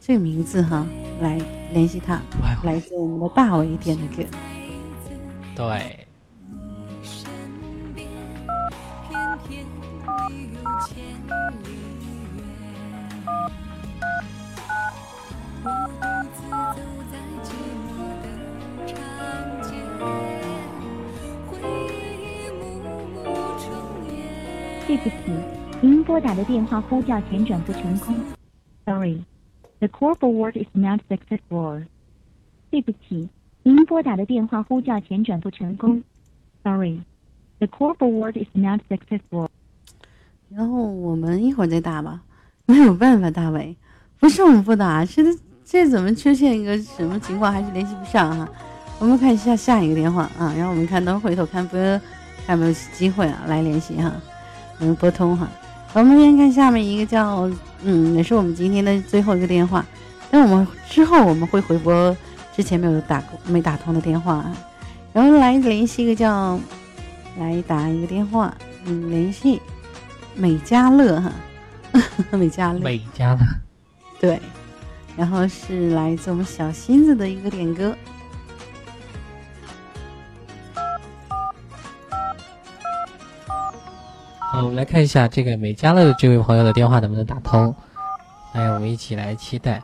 [0.06, 0.86] 这个名字哈，
[1.22, 1.40] 来
[1.72, 2.20] 联系他，
[2.62, 4.22] 来自我们的大伟点的歌。
[5.56, 6.06] 对。
[24.86, 25.14] 对不起，
[25.80, 28.14] 您拨打的电话呼叫前转不成功。
[28.84, 29.24] Sorry,
[29.80, 31.84] the call forward is not successful.
[32.70, 33.28] 对不起，
[33.62, 36.02] 您拨打的电话呼叫前转不成功。
[36.62, 37.00] Sorry,
[37.58, 39.48] the call forward is not successful.
[40.50, 42.22] 然后我们一会儿再打吧，
[42.66, 43.76] 没有办法，大伟，
[44.18, 45.22] 不是我们不打，是
[45.64, 48.48] 这怎么出现一个什么情况，还是联系不上哈。
[49.00, 51.76] 我们看一下下一个电话啊，然后我们看，等回头看不，
[52.46, 54.12] 看有没有机会啊来联系哈。
[54.78, 55.48] 能拨通哈，
[55.94, 57.48] 我们先看下面一个叫
[57.84, 59.84] 嗯，也是我们今天的最后一个电话。
[60.30, 62.16] 那我们之后我们会回拨
[62.54, 64.34] 之前没有打过没打通的电话。
[64.34, 64.56] 啊，
[65.12, 66.58] 然后来联系一个叫
[67.38, 68.52] 来打一个电话，
[68.84, 69.62] 嗯，联系
[70.34, 71.20] 美嘉乐。
[71.20, 71.32] 哈，
[72.36, 73.38] 美嘉乐，美嘉乐，
[74.20, 74.40] 对，
[75.16, 77.96] 然后是来自我们小新子的一个点歌。
[84.54, 87.74] 好，我们来看一下这个美嘉乐这位朋友的电话能不能打通。
[88.52, 89.82] 哎，我们一起来期待。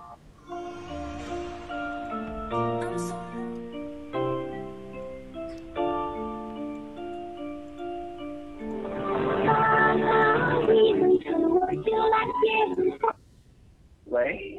[14.04, 14.56] 喂，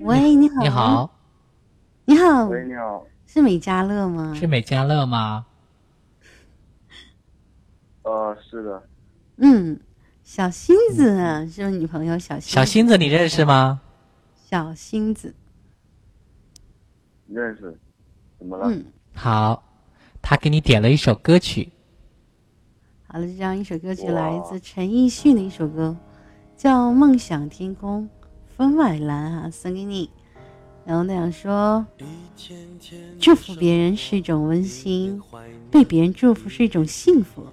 [0.00, 1.10] 喂，你好，你好，
[2.06, 4.32] 你好，喂，你好，是美嘉乐吗？
[4.34, 5.44] 是美嘉乐吗？
[8.04, 8.82] 呃，是的。
[9.42, 9.80] 嗯，
[10.22, 12.18] 小星子是不是女朋友？
[12.18, 13.80] 小小星子，你认识吗？
[14.34, 15.34] 小星子，
[17.26, 17.78] 认识，
[18.38, 18.66] 怎么了？
[18.68, 19.62] 嗯，好，
[20.20, 21.70] 他给你点了一首歌曲。
[23.06, 25.96] 好了，这样一首歌曲来自陈奕迅的一首歌，
[26.56, 28.08] 叫《梦想天空
[28.46, 30.10] 分外蓝》啊，送给你。
[30.84, 31.86] 然后那样说，
[33.18, 35.20] 祝福别人是一种温馨，
[35.70, 37.46] 被别人祝福是一种幸福。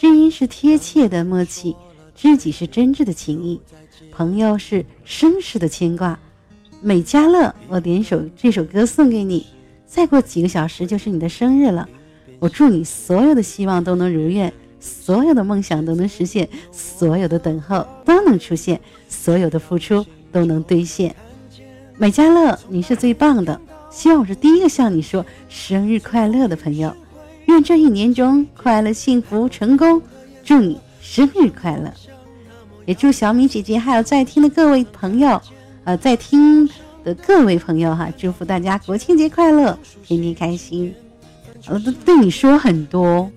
[0.00, 1.76] 知音是贴切的默契，
[2.14, 3.60] 知己是真挚的情谊，
[4.10, 6.18] 朋友是生世的牵挂。
[6.80, 9.44] 美嘉乐，我点首这首歌送给你。
[9.84, 11.86] 再过几个小时就是你的生日了，
[12.38, 21.14] 我祝你所有的希望都能如愿，所有的梦想都能实现，所有的等候都能出现，所有的付出都能兑现。
[21.98, 23.60] 美嘉乐，你是最棒的，
[23.90, 26.90] 希望我是第一个向你说生日快乐的朋友。
[27.50, 30.00] 愿这一年中快乐、幸福、成功，
[30.44, 31.92] 祝你生日快乐！
[32.86, 35.40] 也祝小米姐姐还有在听的各位朋友，
[35.84, 36.68] 呃，在听
[37.04, 40.94] 的各位朋友哈，祝福大家国庆节快乐，天天开心。
[41.66, 43.30] 呃，都对你说很多，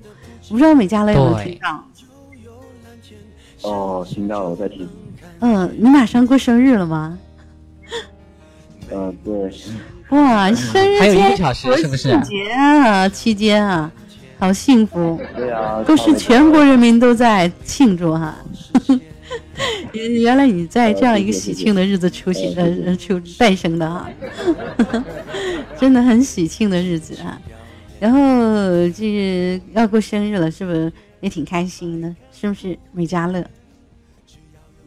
[0.48, 1.84] 不知道美嘉乐有没有听到？
[3.70, 4.88] 哦，听到了，我在听。
[5.40, 7.18] 嗯，你马上过生日了吗？
[8.92, 9.52] 嗯，对。
[10.10, 12.10] 哇，生日还有一个小时，是不是？
[12.22, 13.92] 节啊，期间啊。
[14.40, 18.36] 好幸福，对啊，都是全国人民都在庆祝哈。
[19.94, 24.10] 原来你在这样一个喜庆的日子出现的出诞生的哈，
[25.80, 27.40] 真的很喜庆的日子啊。
[28.00, 28.20] 然后
[28.90, 30.92] 就是要过生日了，是不是
[31.22, 32.14] 也挺开心的？
[32.32, 33.46] 是不是美嘉乐？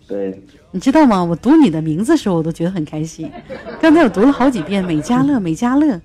[0.06, 0.38] 对，
[0.70, 1.24] 你知道吗？
[1.24, 3.30] 我读你的名字的时候，我都觉得很开心。
[3.80, 6.00] 刚才我读了好几遍美嘉乐，美嘉乐。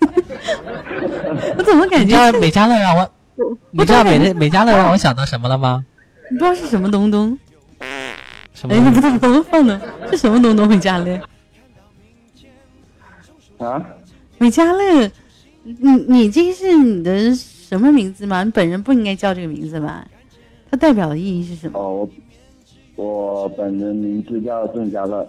[1.56, 3.10] 我怎么感觉美嘉乐让我？
[3.70, 5.84] 你知道美美嘉乐让我想到什么了吗？
[6.30, 7.38] 你不知道是什么东东？
[8.52, 8.74] 什么？
[8.74, 9.80] 哎，你不知道怎么放的？
[10.10, 10.66] 是什么东东？
[10.66, 11.20] 美嘉乐？
[13.58, 13.84] 啊？
[14.38, 15.10] 美嘉乐，
[15.62, 18.42] 你你这是你的什么名字吗？
[18.42, 20.06] 你本人不应该叫这个名字吧？
[20.70, 21.78] 它代表的意义是什么？
[21.78, 22.08] 哦，
[22.96, 25.26] 我我本人名字叫郑嘉乐。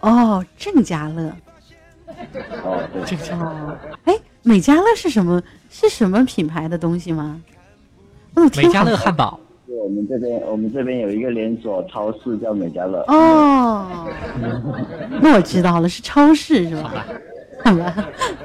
[0.00, 1.32] 哦，郑嘉乐。
[2.64, 5.42] 哦，对，哦，哎，美加乐是什么？
[5.70, 7.40] 是什么品牌的东西吗？
[8.34, 9.40] 美加乐汉堡。
[9.66, 13.02] 是我们这边，我们这边有一个连锁超市叫美加乐。
[13.08, 14.06] 哦，
[15.22, 17.06] 那我知道了，是超市是吧？
[17.64, 17.94] 好吧，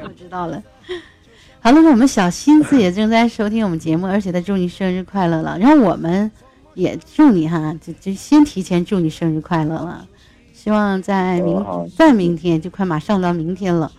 [0.03, 0.61] 我知道了。
[1.59, 5.57] 好了，那我们小新子也正在收听我们节目，而且他祝你生日快乐了。
[5.59, 6.31] 然后我们
[6.75, 10.07] 也祝你哈，就就先提前祝你生日快乐了。
[10.57, 11.63] 希望在明
[11.95, 13.91] 在明天就快马上到明天了，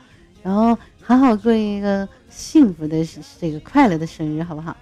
[0.43, 3.07] 然后好好过一个幸福的
[3.39, 4.77] 这个快乐的生日，好不好？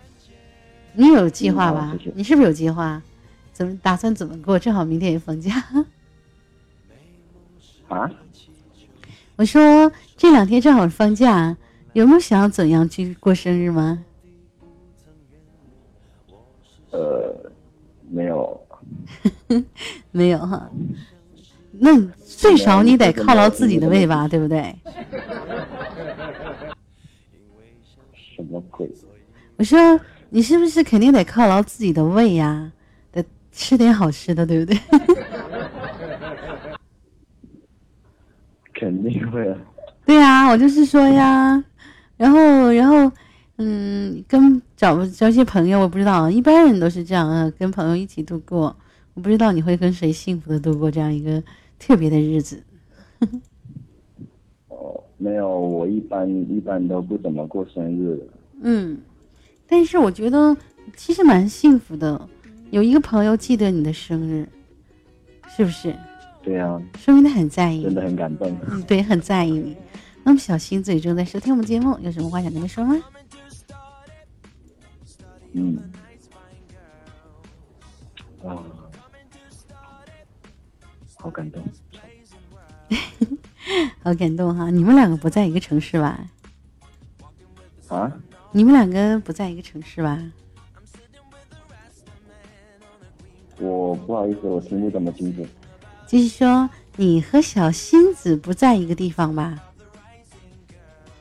[0.95, 1.91] 你有计划吧？
[1.93, 3.03] 嗯谢谢你是不是有计划？
[3.53, 4.59] 怎么打算怎么过？
[4.59, 5.53] 正好明天也放假。
[7.89, 8.11] 啊？
[9.37, 11.55] 我说这两天正好放假，
[11.93, 14.03] 有没有想要怎样去过生日吗？
[16.91, 17.53] 呃，
[18.11, 18.61] 没有，
[20.11, 20.71] 没有哈。
[21.79, 24.75] 那最少你得犒劳自己的胃吧，对不对？
[28.15, 28.89] 什么鬼？
[29.57, 29.99] 我说
[30.31, 32.71] 你是不是肯定得犒劳自己的胃呀？
[33.13, 34.79] 得吃点好吃的，对不对？
[38.75, 39.57] 肯定会啊。
[40.05, 41.65] 对呀，我就是说呀，
[42.17, 43.11] 然后然后
[43.57, 48.77] 嗯，跟找找些朋友，我不知道，一般人都是这样啊，跟朋友一起度过。
[49.15, 51.43] 我不知道你会跟谁幸福的度过这样一个
[51.79, 52.63] 特别的日子。
[54.69, 58.29] 哦，没有，我一般一般都不怎么过生日。
[58.61, 58.99] 嗯，
[59.67, 60.57] 但是我觉得
[60.95, 62.29] 其实蛮幸福的，
[62.71, 64.47] 有一个朋友记得你的生日，
[65.49, 65.95] 是不是？
[66.43, 67.83] 对啊，说明他很在意。
[67.83, 68.55] 真的很感动。
[68.71, 69.77] 嗯，对，很在意你。
[70.23, 72.97] 那么小新嘴正在收听我们节目，有什么话想跟他说吗？
[75.53, 75.79] 嗯。
[78.45, 78.63] 啊，
[81.27, 81.61] 好感动。
[84.01, 84.71] 好感动哈！
[84.71, 86.25] 你们两个不在一个城市吧？
[87.89, 88.13] 啊？
[88.53, 90.23] 你们两个不在一个城市吧？
[93.59, 95.45] 我不好意思，我听不怎么清楚。
[96.07, 99.61] 就是说，你和小星子不在一个地方吧？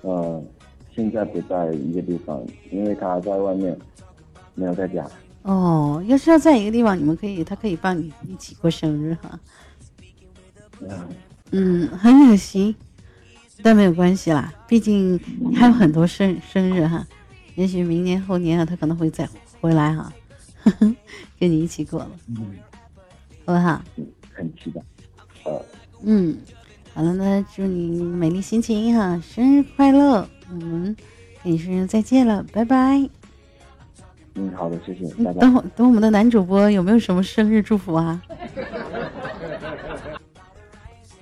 [0.01, 0.43] 呃，
[0.93, 3.75] 现在不在一个地方，因为他在外面，
[4.53, 5.09] 没有在家。
[5.41, 9.29] 哦，要是要在一个地方，你们可以，他可以帮你一起过生日哈。
[9.29, 9.39] 啊，
[11.51, 12.75] 嗯，很可惜，
[13.61, 17.05] 但没有关系啦，毕竟你还有很多生生日哈，
[17.55, 19.27] 也许明年后年啊，他可能会再
[19.61, 20.11] 回来哈，
[21.39, 22.55] 跟你一起过了，嗯，
[23.45, 23.81] 好不好？
[24.33, 24.81] 很期待。
[25.45, 25.65] 呃，
[26.03, 26.35] 嗯，
[26.93, 30.27] 好了那，祝你美丽心情哈，生日快乐！
[30.49, 30.95] 我们
[31.43, 33.07] 跟你说再见了，拜拜。
[34.33, 35.39] 嗯，好的，谢谢，拜拜。
[35.39, 38.21] 等会等我们的男主播有没有什么生日祝福啊？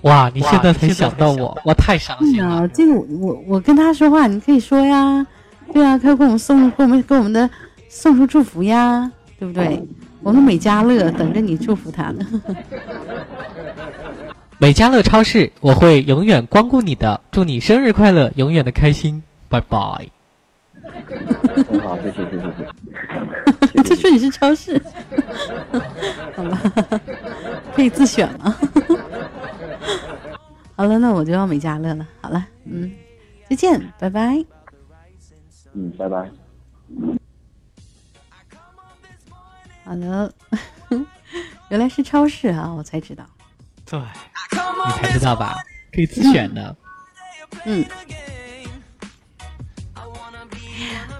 [0.04, 2.48] 哇，你现在才想到我，我太伤心了。
[2.48, 5.26] 啊，这个我我我跟他说话，你可以说呀，
[5.72, 7.48] 对啊，他给我们送给我们给我们的
[7.88, 9.82] 送出祝福呀，对不对？
[10.22, 12.26] 我们美家乐等着你祝福他呢。
[14.58, 19.78] 美家乐超市，我会永远光顾你的，祝你生日快乐，永远的开心，拜拜。
[21.70, 23.84] 很好，谢谢，谢谢，谢谢。
[23.84, 24.80] 他说你是超市，
[26.36, 26.60] 好吧，
[27.74, 28.54] 可以自选吗？
[30.76, 32.06] 好了，那我就要美嘉乐了。
[32.20, 32.90] 好了，嗯，
[33.48, 34.44] 再见，拜拜。
[35.72, 36.30] 嗯，拜拜。
[39.84, 40.32] 好了，
[41.68, 43.24] 原来是超市啊，我才知道。
[43.86, 45.54] 对，你才知道吧？
[45.92, 46.76] 可以自选的。
[47.64, 47.84] 嗯。
[49.92, 50.04] 好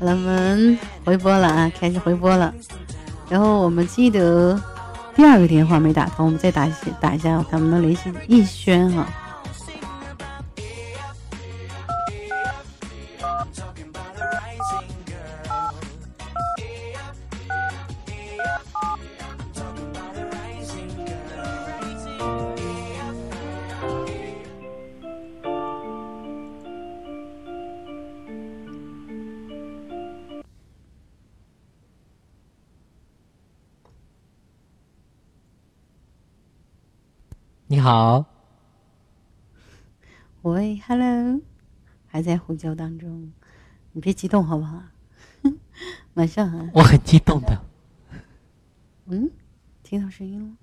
[0.00, 2.52] 了，我们回播了啊，开始回播了。
[3.28, 4.60] 然后我们记得
[5.14, 9.06] 第二个电话没打通，我们再打一打一下，看能不能联系逸轩哈。
[9.06, 9.23] 你
[37.96, 38.24] 好，
[40.42, 41.40] 喂，Hello，
[42.08, 43.32] 还在呼叫当中，
[43.92, 44.82] 你别激动好不好？
[46.14, 46.58] 晚上好。
[46.74, 47.56] 我很激动的。
[49.04, 49.30] 嗯，
[49.84, 50.56] 听到声音了？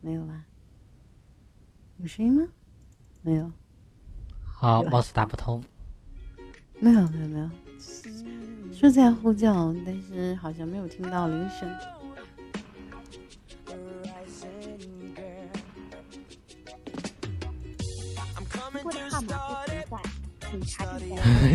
[0.00, 0.46] 没有吧？
[1.98, 2.48] 有声音吗？
[3.20, 3.52] 没有。
[4.42, 5.62] 好，貌似打不通。
[6.80, 7.50] 没有，没有，没有，
[8.72, 11.68] 是在呼叫，但是好像没有听到铃声。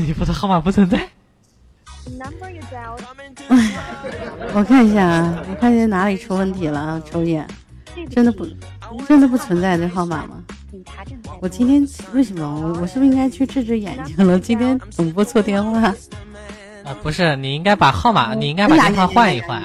[0.06, 0.98] 你拨的号码不存在。
[2.72, 3.02] Dialed
[4.54, 7.02] 我看一下啊，我看见哪里出问题了啊？
[7.06, 7.46] 抽烟，
[8.10, 8.48] 真的不，
[9.08, 10.44] 真的不存在这号码吗？
[11.42, 14.40] 我今天为什么我我是不是应该去治治眼睛了？
[14.40, 15.94] 今天总拨错电话。
[16.84, 19.62] 啊，不是，你应该把号码，你应该把电话换一换。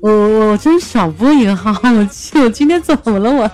[0.00, 3.50] 我我我真少拨一个号，我去，我今天怎么了我？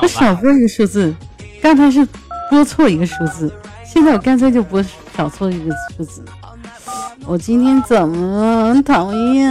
[0.00, 1.14] 我少拨一个数字，
[1.62, 2.06] 刚才是
[2.50, 3.52] 拨错一个数字，
[3.84, 4.82] 现在我干脆就拨
[5.16, 6.24] 少错一个数字。
[7.26, 8.82] 我今天怎么了？
[8.82, 9.50] 讨厌！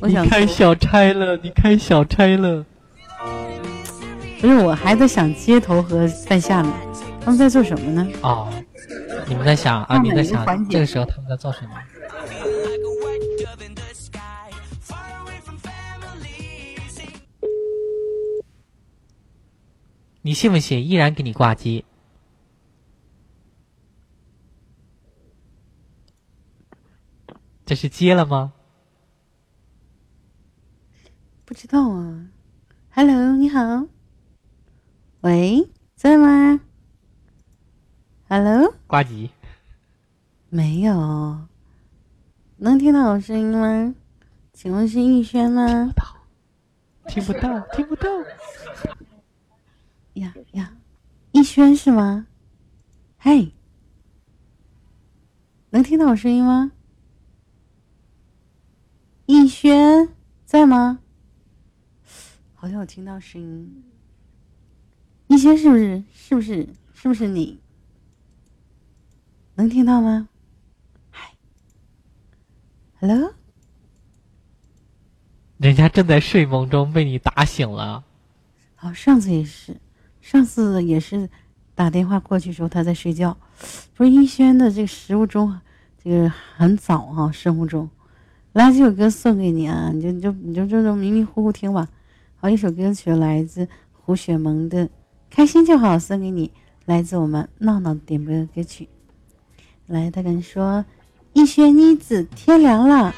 [0.00, 2.64] 我想你开小差了，你开小差了。
[4.40, 6.70] 不是，我还在想街头和在下呢，
[7.24, 8.06] 他们在做什么呢？
[8.20, 8.48] 哦，
[9.26, 9.98] 你们在想啊？
[9.98, 11.70] 你在想这个时候他们在做什么？
[20.26, 20.82] 你信不信？
[20.82, 21.84] 依然给你挂机。
[27.66, 28.54] 这是接了吗？
[31.44, 32.26] 不知道啊。
[32.92, 33.86] Hello，你好。
[35.20, 36.58] 喂，在吗
[38.26, 39.30] ？Hello，挂机。
[40.48, 41.38] 没有。
[42.56, 43.94] 能听到我声音吗？
[44.54, 45.92] 请问是逸轩吗？
[47.08, 48.08] 听不到，听不到。
[50.14, 50.76] 呀呀，
[51.32, 52.26] 逸轩是吗？
[53.18, 53.52] 嘿，
[55.70, 56.72] 能听到我声音吗？
[59.26, 60.08] 逸轩
[60.44, 61.00] 在吗？
[62.54, 63.84] 好像有听到声音。
[65.26, 66.02] 逸轩是不是？
[66.12, 66.68] 是不是？
[66.92, 67.58] 是不是你？
[69.56, 70.28] 能听到吗？
[71.10, 71.32] 嗨
[73.00, 73.34] ，Hello，
[75.58, 78.04] 人家正在睡梦中被你打醒了。
[78.74, 79.76] 好，上次也是，
[80.24, 81.28] 上次也是
[81.74, 83.36] 打电话过去的时候他在睡觉。
[83.94, 85.60] 不是逸轩的这个食物中，
[86.02, 87.90] 这个很早哈、生物钟。
[88.54, 91.86] 来，这首歌送给你啊，你就你就你就这种迷迷糊糊听吧。
[92.36, 94.86] 好，一首歌曲来自胡雪萌的
[95.28, 96.50] 《开心就好》，送给你，
[96.86, 98.88] 来自我们闹闹点播的歌曲。
[99.86, 100.86] 来，他跟你说
[101.34, 103.14] ：“逸轩妮子，天凉了，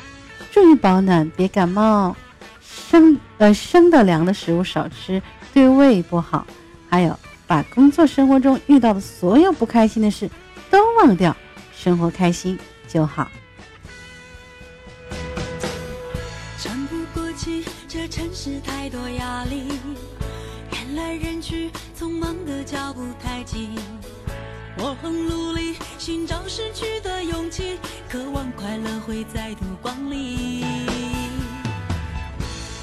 [0.50, 2.16] 注意保暖，别感冒。
[2.61, 5.22] 生呃生的凉的食物少吃，
[5.54, 6.44] 对胃不好。
[6.97, 10.30] 还有，把工作生活中遇到的所有不开心的事
[10.70, 11.36] 都忘掉，
[11.76, 13.30] 生活开心就好。”
[16.59, 19.78] 喘不过气，这城市太多压力，
[20.72, 23.68] 人来人去，匆忙的脚步太急。
[24.78, 27.78] 我很努力寻找失去的勇气，
[28.09, 30.64] 渴望快乐会再度光临。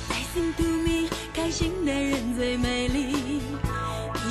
[0.07, 3.41] Listen to me，开心的人最美丽。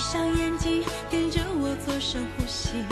[0.03, 2.85] 闭上眼睛，跟着我做深呼吸。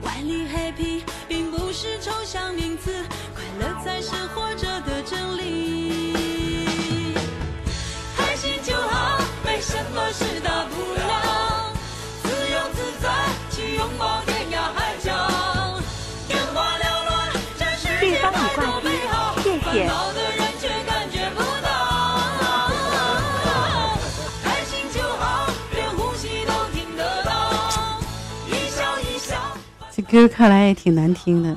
[0.00, 2.90] 万里 happy 并不是抽象名词，
[3.34, 6.24] 快乐才是活着的真理。
[8.16, 10.95] 开心就好，没什么是大不了，
[30.10, 31.56] 歌看来也挺难听的，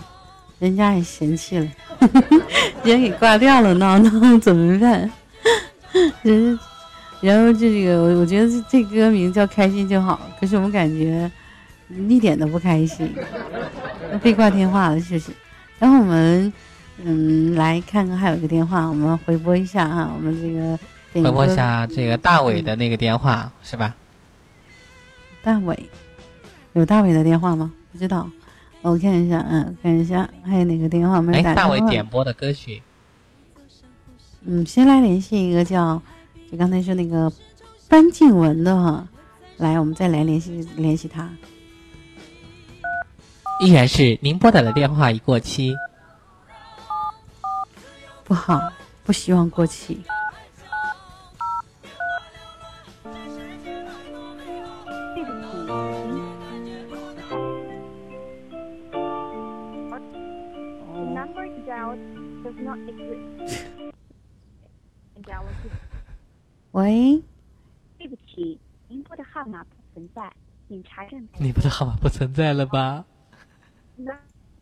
[0.59, 1.67] 人家也嫌弃了，
[2.83, 5.09] 人给挂掉了，闹闹怎么办？
[6.23, 6.59] 人，
[7.21, 11.29] 然后这个我我觉得这这歌名叫《开心就好》，可是我们感觉
[12.07, 13.13] 一点都不开心，
[14.21, 15.31] 被挂电话了，是不是？
[15.79, 16.51] 然后我们
[17.03, 20.77] 嗯来看看还有一个电话，我们回拨一下啊，我们这个
[21.23, 23.95] 回拨一下这个大伟的那个电话是吧？
[25.41, 25.89] 大伟，
[26.73, 27.71] 有大伟的电话吗？
[27.91, 28.29] 不知道，
[28.82, 32.82] 我看一下，嗯，看一下还有哪个电话没打，大伟点播的歌曲，
[34.45, 36.01] 嗯，先来联系一个叫，
[36.49, 37.32] 就刚才说那个
[37.89, 39.07] 班静文的哈，
[39.57, 41.30] 来，我们再来联系联系他。
[43.59, 45.75] 依然是您拨打的电话已过期。
[48.23, 48.71] 不好，
[49.03, 49.99] 不希望过期。
[66.72, 67.22] 喂，
[67.97, 70.32] 对不起，您拨的号码不存在，
[70.67, 71.28] 请查证。
[71.39, 73.03] 你拨的号码不存在了吧？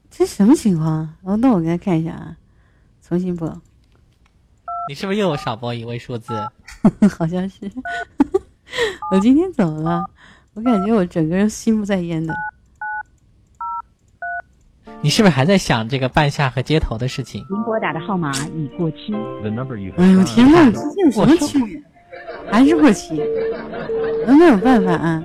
[0.10, 1.16] 这什么情况啊？
[1.24, 2.38] 哦，那我给他看一下啊，
[3.02, 3.62] 重新拨，
[4.88, 6.34] 你是不是又少拨一位数字？
[7.18, 7.70] 好像是。
[9.12, 10.10] 我今天怎么了？
[10.54, 12.34] 我感觉我整个人心不在焉的。
[15.02, 17.46] 你是不是还在想这个半夏和街头的事情？
[17.50, 19.14] 您拨打的号码已过期。
[19.98, 21.84] 哎呦天呐，dialed 这有什么区别？
[22.52, 23.16] 还是过期？
[24.26, 25.24] 那没有办法啊，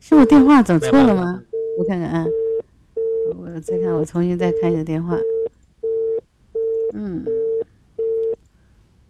[0.00, 1.42] 是我电话走错了吗？
[1.78, 2.26] 我看看啊，
[3.36, 5.16] 我再看，我重新再看一下电话。
[6.92, 7.24] 嗯，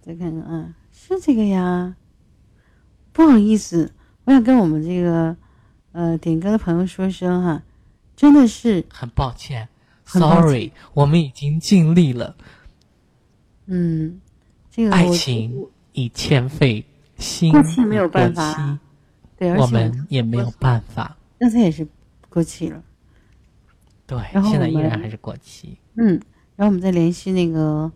[0.03, 1.97] 再看看啊，是这个呀。
[3.13, 3.93] 不好意思，
[4.25, 5.37] 我想跟我们这个
[5.93, 7.63] 呃点歌的朋友说声哈，
[8.17, 9.69] 真的是很抱歉。
[10.07, 12.37] 很抱歉，sorry，我们已经尽力了，
[13.67, 14.21] 嗯，
[14.71, 16.85] 这个爱情已欠费，
[17.19, 18.79] 心过期没有办法期
[19.37, 21.17] 对，而且我们也没有办法。
[21.39, 21.87] 刚才也是
[22.29, 22.83] 过期了。
[24.07, 25.77] 对，然后现在依然还是过期。
[25.97, 26.21] 嗯，
[26.57, 27.91] 然后我们再联系那个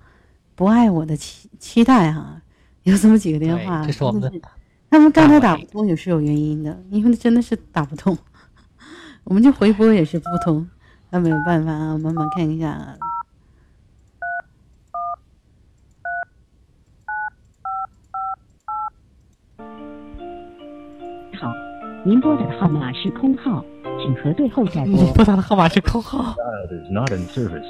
[0.55, 2.41] 不爱我的期期待哈，
[2.83, 4.33] 有这么几个电话，这是我们的
[4.91, 8.17] 他们刚才打不通也是有原因的，因为真的是打不通，
[9.25, 10.67] 我们就回拨也是不通，
[11.11, 12.97] 那没有办法啊，慢慢看一下
[22.09, 23.63] 您拨打的号码是空号，
[24.01, 25.13] 请核对后再拨。
[25.13, 26.35] 拨打的号码是空号。
[26.39, 27.67] Dialed is not in service.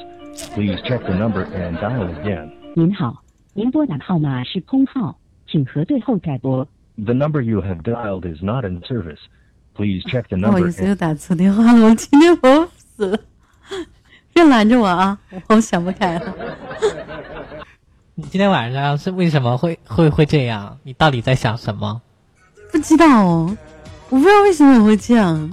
[0.55, 2.49] Please check the number and dial again.
[2.77, 5.19] 您好，您拨打的号码是空号，
[5.49, 6.65] 请核对后再拨。
[7.05, 9.19] The number you have dialed is not in service.
[9.75, 13.19] Please check the 不好 number 不好意思，又打错电话了，我今天我死了，
[14.33, 15.19] 别拦着我啊，
[15.49, 16.33] 我想不开了。
[18.15, 20.79] 你今天晚上是为什么会会会这样？
[20.85, 22.01] 你到底在想什么？
[22.71, 23.57] 不知道哦，
[24.11, 25.51] 我不知道为什么我会这样。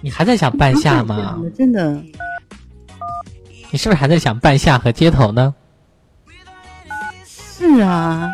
[0.00, 1.40] 你还在想半夏吗？
[1.56, 2.02] 真的，
[3.72, 5.54] 你是不是还在想半夏和街头呢？
[7.24, 8.30] 是啊，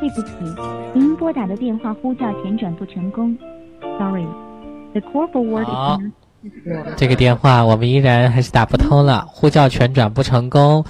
[0.00, 0.32] 对不起，
[0.94, 3.36] 您拨打的电话呼叫前转不成功。
[3.98, 4.26] Sorry,
[4.92, 6.12] the call forward is not.
[6.96, 10.84] 这个电话我们依然还是打不通了，呼叫全转不成功。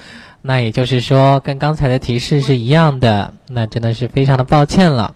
[0.47, 5.13] 那也就是说，跟刚才的提示是一样的，那真的是非常的抱歉了。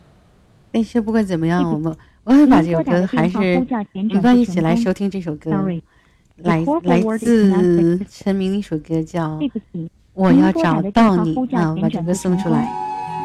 [0.73, 5.51] 但是不管怎么样，我们我会把这首歌还是你们一起来收听这首歌，
[6.39, 9.39] 来来自陈明的一首歌叫
[10.15, 12.69] 我要找到你》啊，我把这歌送出来。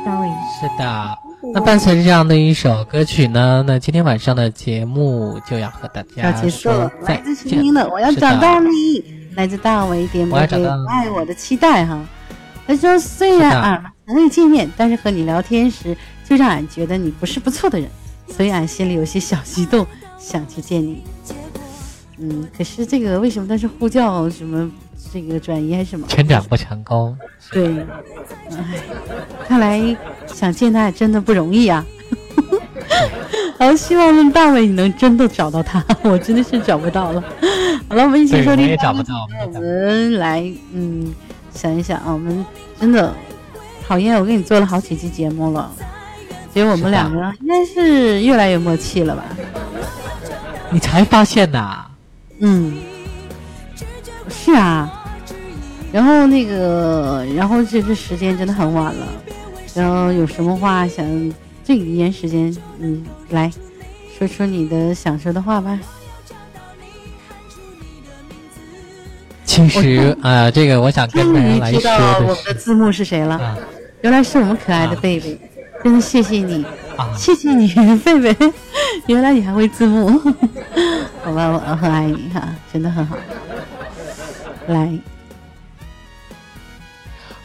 [0.06, 1.18] 是的，
[1.52, 7.60] 那伴随着这样的一首歌曲呢，那今天晚上的节目就要和大家说结束了，再来自陈见。
[7.60, 8.70] 明的《我要找到你》，
[9.36, 12.04] 来自大为点播给我要找到你爱我的期待哈。
[12.68, 15.96] 他说虽然俺们还未见面，但是和你聊天时，
[16.28, 17.88] 就让俺觉得你不是不错的人，
[18.28, 19.86] 所以俺心里有些小激动，
[20.18, 21.04] 想去见你。
[22.18, 24.72] 嗯，可是这个为什么他是呼叫什么
[25.14, 26.08] 这个转移还是什么？
[26.08, 27.16] 全转不成功，
[27.52, 27.86] 对，
[28.52, 28.80] 哎，
[29.48, 31.86] 看来想见他也真的不容易啊。
[33.58, 37.24] 好，希望大伟你能真的找到他， 我真的是找不到了。
[37.88, 38.68] 好了，我们一起对，我收听。
[38.68, 39.28] 也找不到。
[39.54, 41.14] 我们来，嗯，
[41.54, 42.46] 想一想啊，我们
[42.80, 43.14] 真的
[43.88, 45.72] 讨厌，我给你做了好几期节目了，
[46.54, 49.24] 觉得我们两个应该是越来越默契了吧？
[50.70, 51.86] 你才发现呐？
[52.40, 52.74] 嗯，
[54.30, 55.02] 是啊。
[55.92, 59.08] 然后那个，然后这这时间真的很晚了，
[59.74, 61.06] 然后有什么话想
[61.66, 63.52] 这个一年时间，你来
[64.18, 65.80] 说说你的想说的话吧。
[69.44, 73.58] 其实啊，这个我想跟终大家来于知道我们的字幕是谁了，啊。
[74.02, 75.38] 原来是我们可爱的贝贝，
[75.84, 76.64] 真的谢谢你，
[76.96, 78.54] 啊，谢谢你，贝贝，
[79.08, 80.20] 原来你还会字幕，
[81.24, 83.18] 好吧，我很爱你哈，真的很好。
[84.68, 84.92] 来，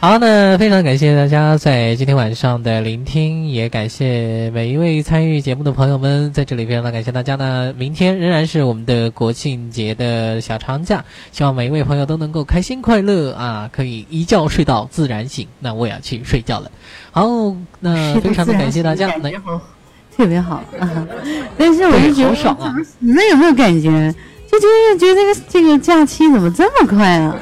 [0.01, 7.71] 好，那非常感谢大家在今天晚上的聆听，也感谢每一位参与节目的朋友们，在这里非常的感谢大家呢。
[7.77, 15.47] 明天仍然是我们的国庆节的小长假，希望每一位朋友都能够开心快乐啊，可以一觉睡到自然醒。
[15.59, 16.71] 那我也要去睡觉了。
[17.11, 19.05] 好，那非常的感谢大家。
[19.21, 19.29] 那
[20.17, 21.07] 特别好啊！
[21.59, 22.75] 但是我就觉得好爽啊！
[22.97, 24.11] 你们有没有感觉？
[24.51, 27.37] 就觉得觉得这个这个假期怎么这么快啊？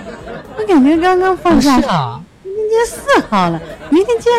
[0.57, 2.28] 我感觉刚刚放假是啊，今
[2.70, 4.32] 天四号了，明天见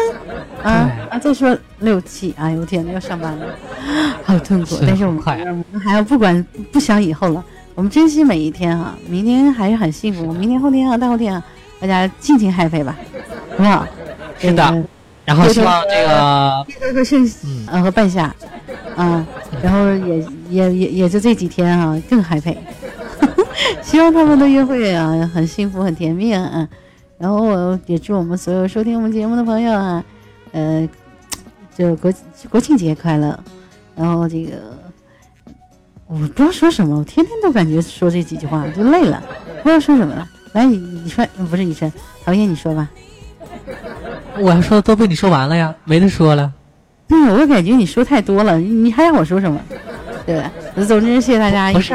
[0.63, 1.19] 啊啊！
[1.19, 3.47] 再说六七，哎呦我天呐，要上班了，
[4.25, 4.77] 好痛苦。
[4.77, 11.43] 是但是我们还要不管不想以后了，我们珍惜每一天哈、明天还是很幸福，明天后天啊大后天啊，
[11.81, 12.97] 大家尽情 happy 吧，
[13.51, 13.87] 好不好？
[14.39, 14.85] 是的。
[15.27, 17.31] 然后希望这个这个盛
[17.71, 18.35] 呃和半夏，
[18.97, 19.25] 啊，
[19.63, 20.19] 然后也
[20.49, 22.57] 也也也就这几天啊更 happy，
[23.81, 26.67] 希望他们的约会啊很幸福很甜蜜啊，
[27.21, 30.03] 然后我也祝我们所有收听我们节目的朋友啊，
[30.53, 30.89] 呃，
[31.77, 32.11] 就国
[32.49, 33.39] 国庆节快乐，
[33.95, 34.53] 然后这个
[36.07, 39.23] 我不知道说什么，我天天都感觉说这几句话就累了，
[39.63, 40.27] 不知道说什么了。
[40.55, 41.93] 来，你你说不是你说，
[42.25, 42.89] 讨厌你说吧。
[44.39, 46.51] 我要说的都被你说完了呀，没得说了。
[47.07, 49.61] 对，我感觉你说太多了，你还让我说什么？
[50.25, 50.51] 对吧？
[50.89, 51.95] 总之，谢谢大家一直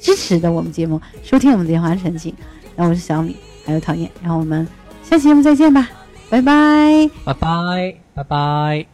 [0.00, 2.34] 支持的我们节目，收听我们的电话陈静。
[2.74, 4.66] 然后我是小米，还有讨厌然后我们
[5.02, 5.88] 下期节目再见吧
[6.30, 7.10] 拜拜。
[7.24, 8.86] 拜拜拜拜。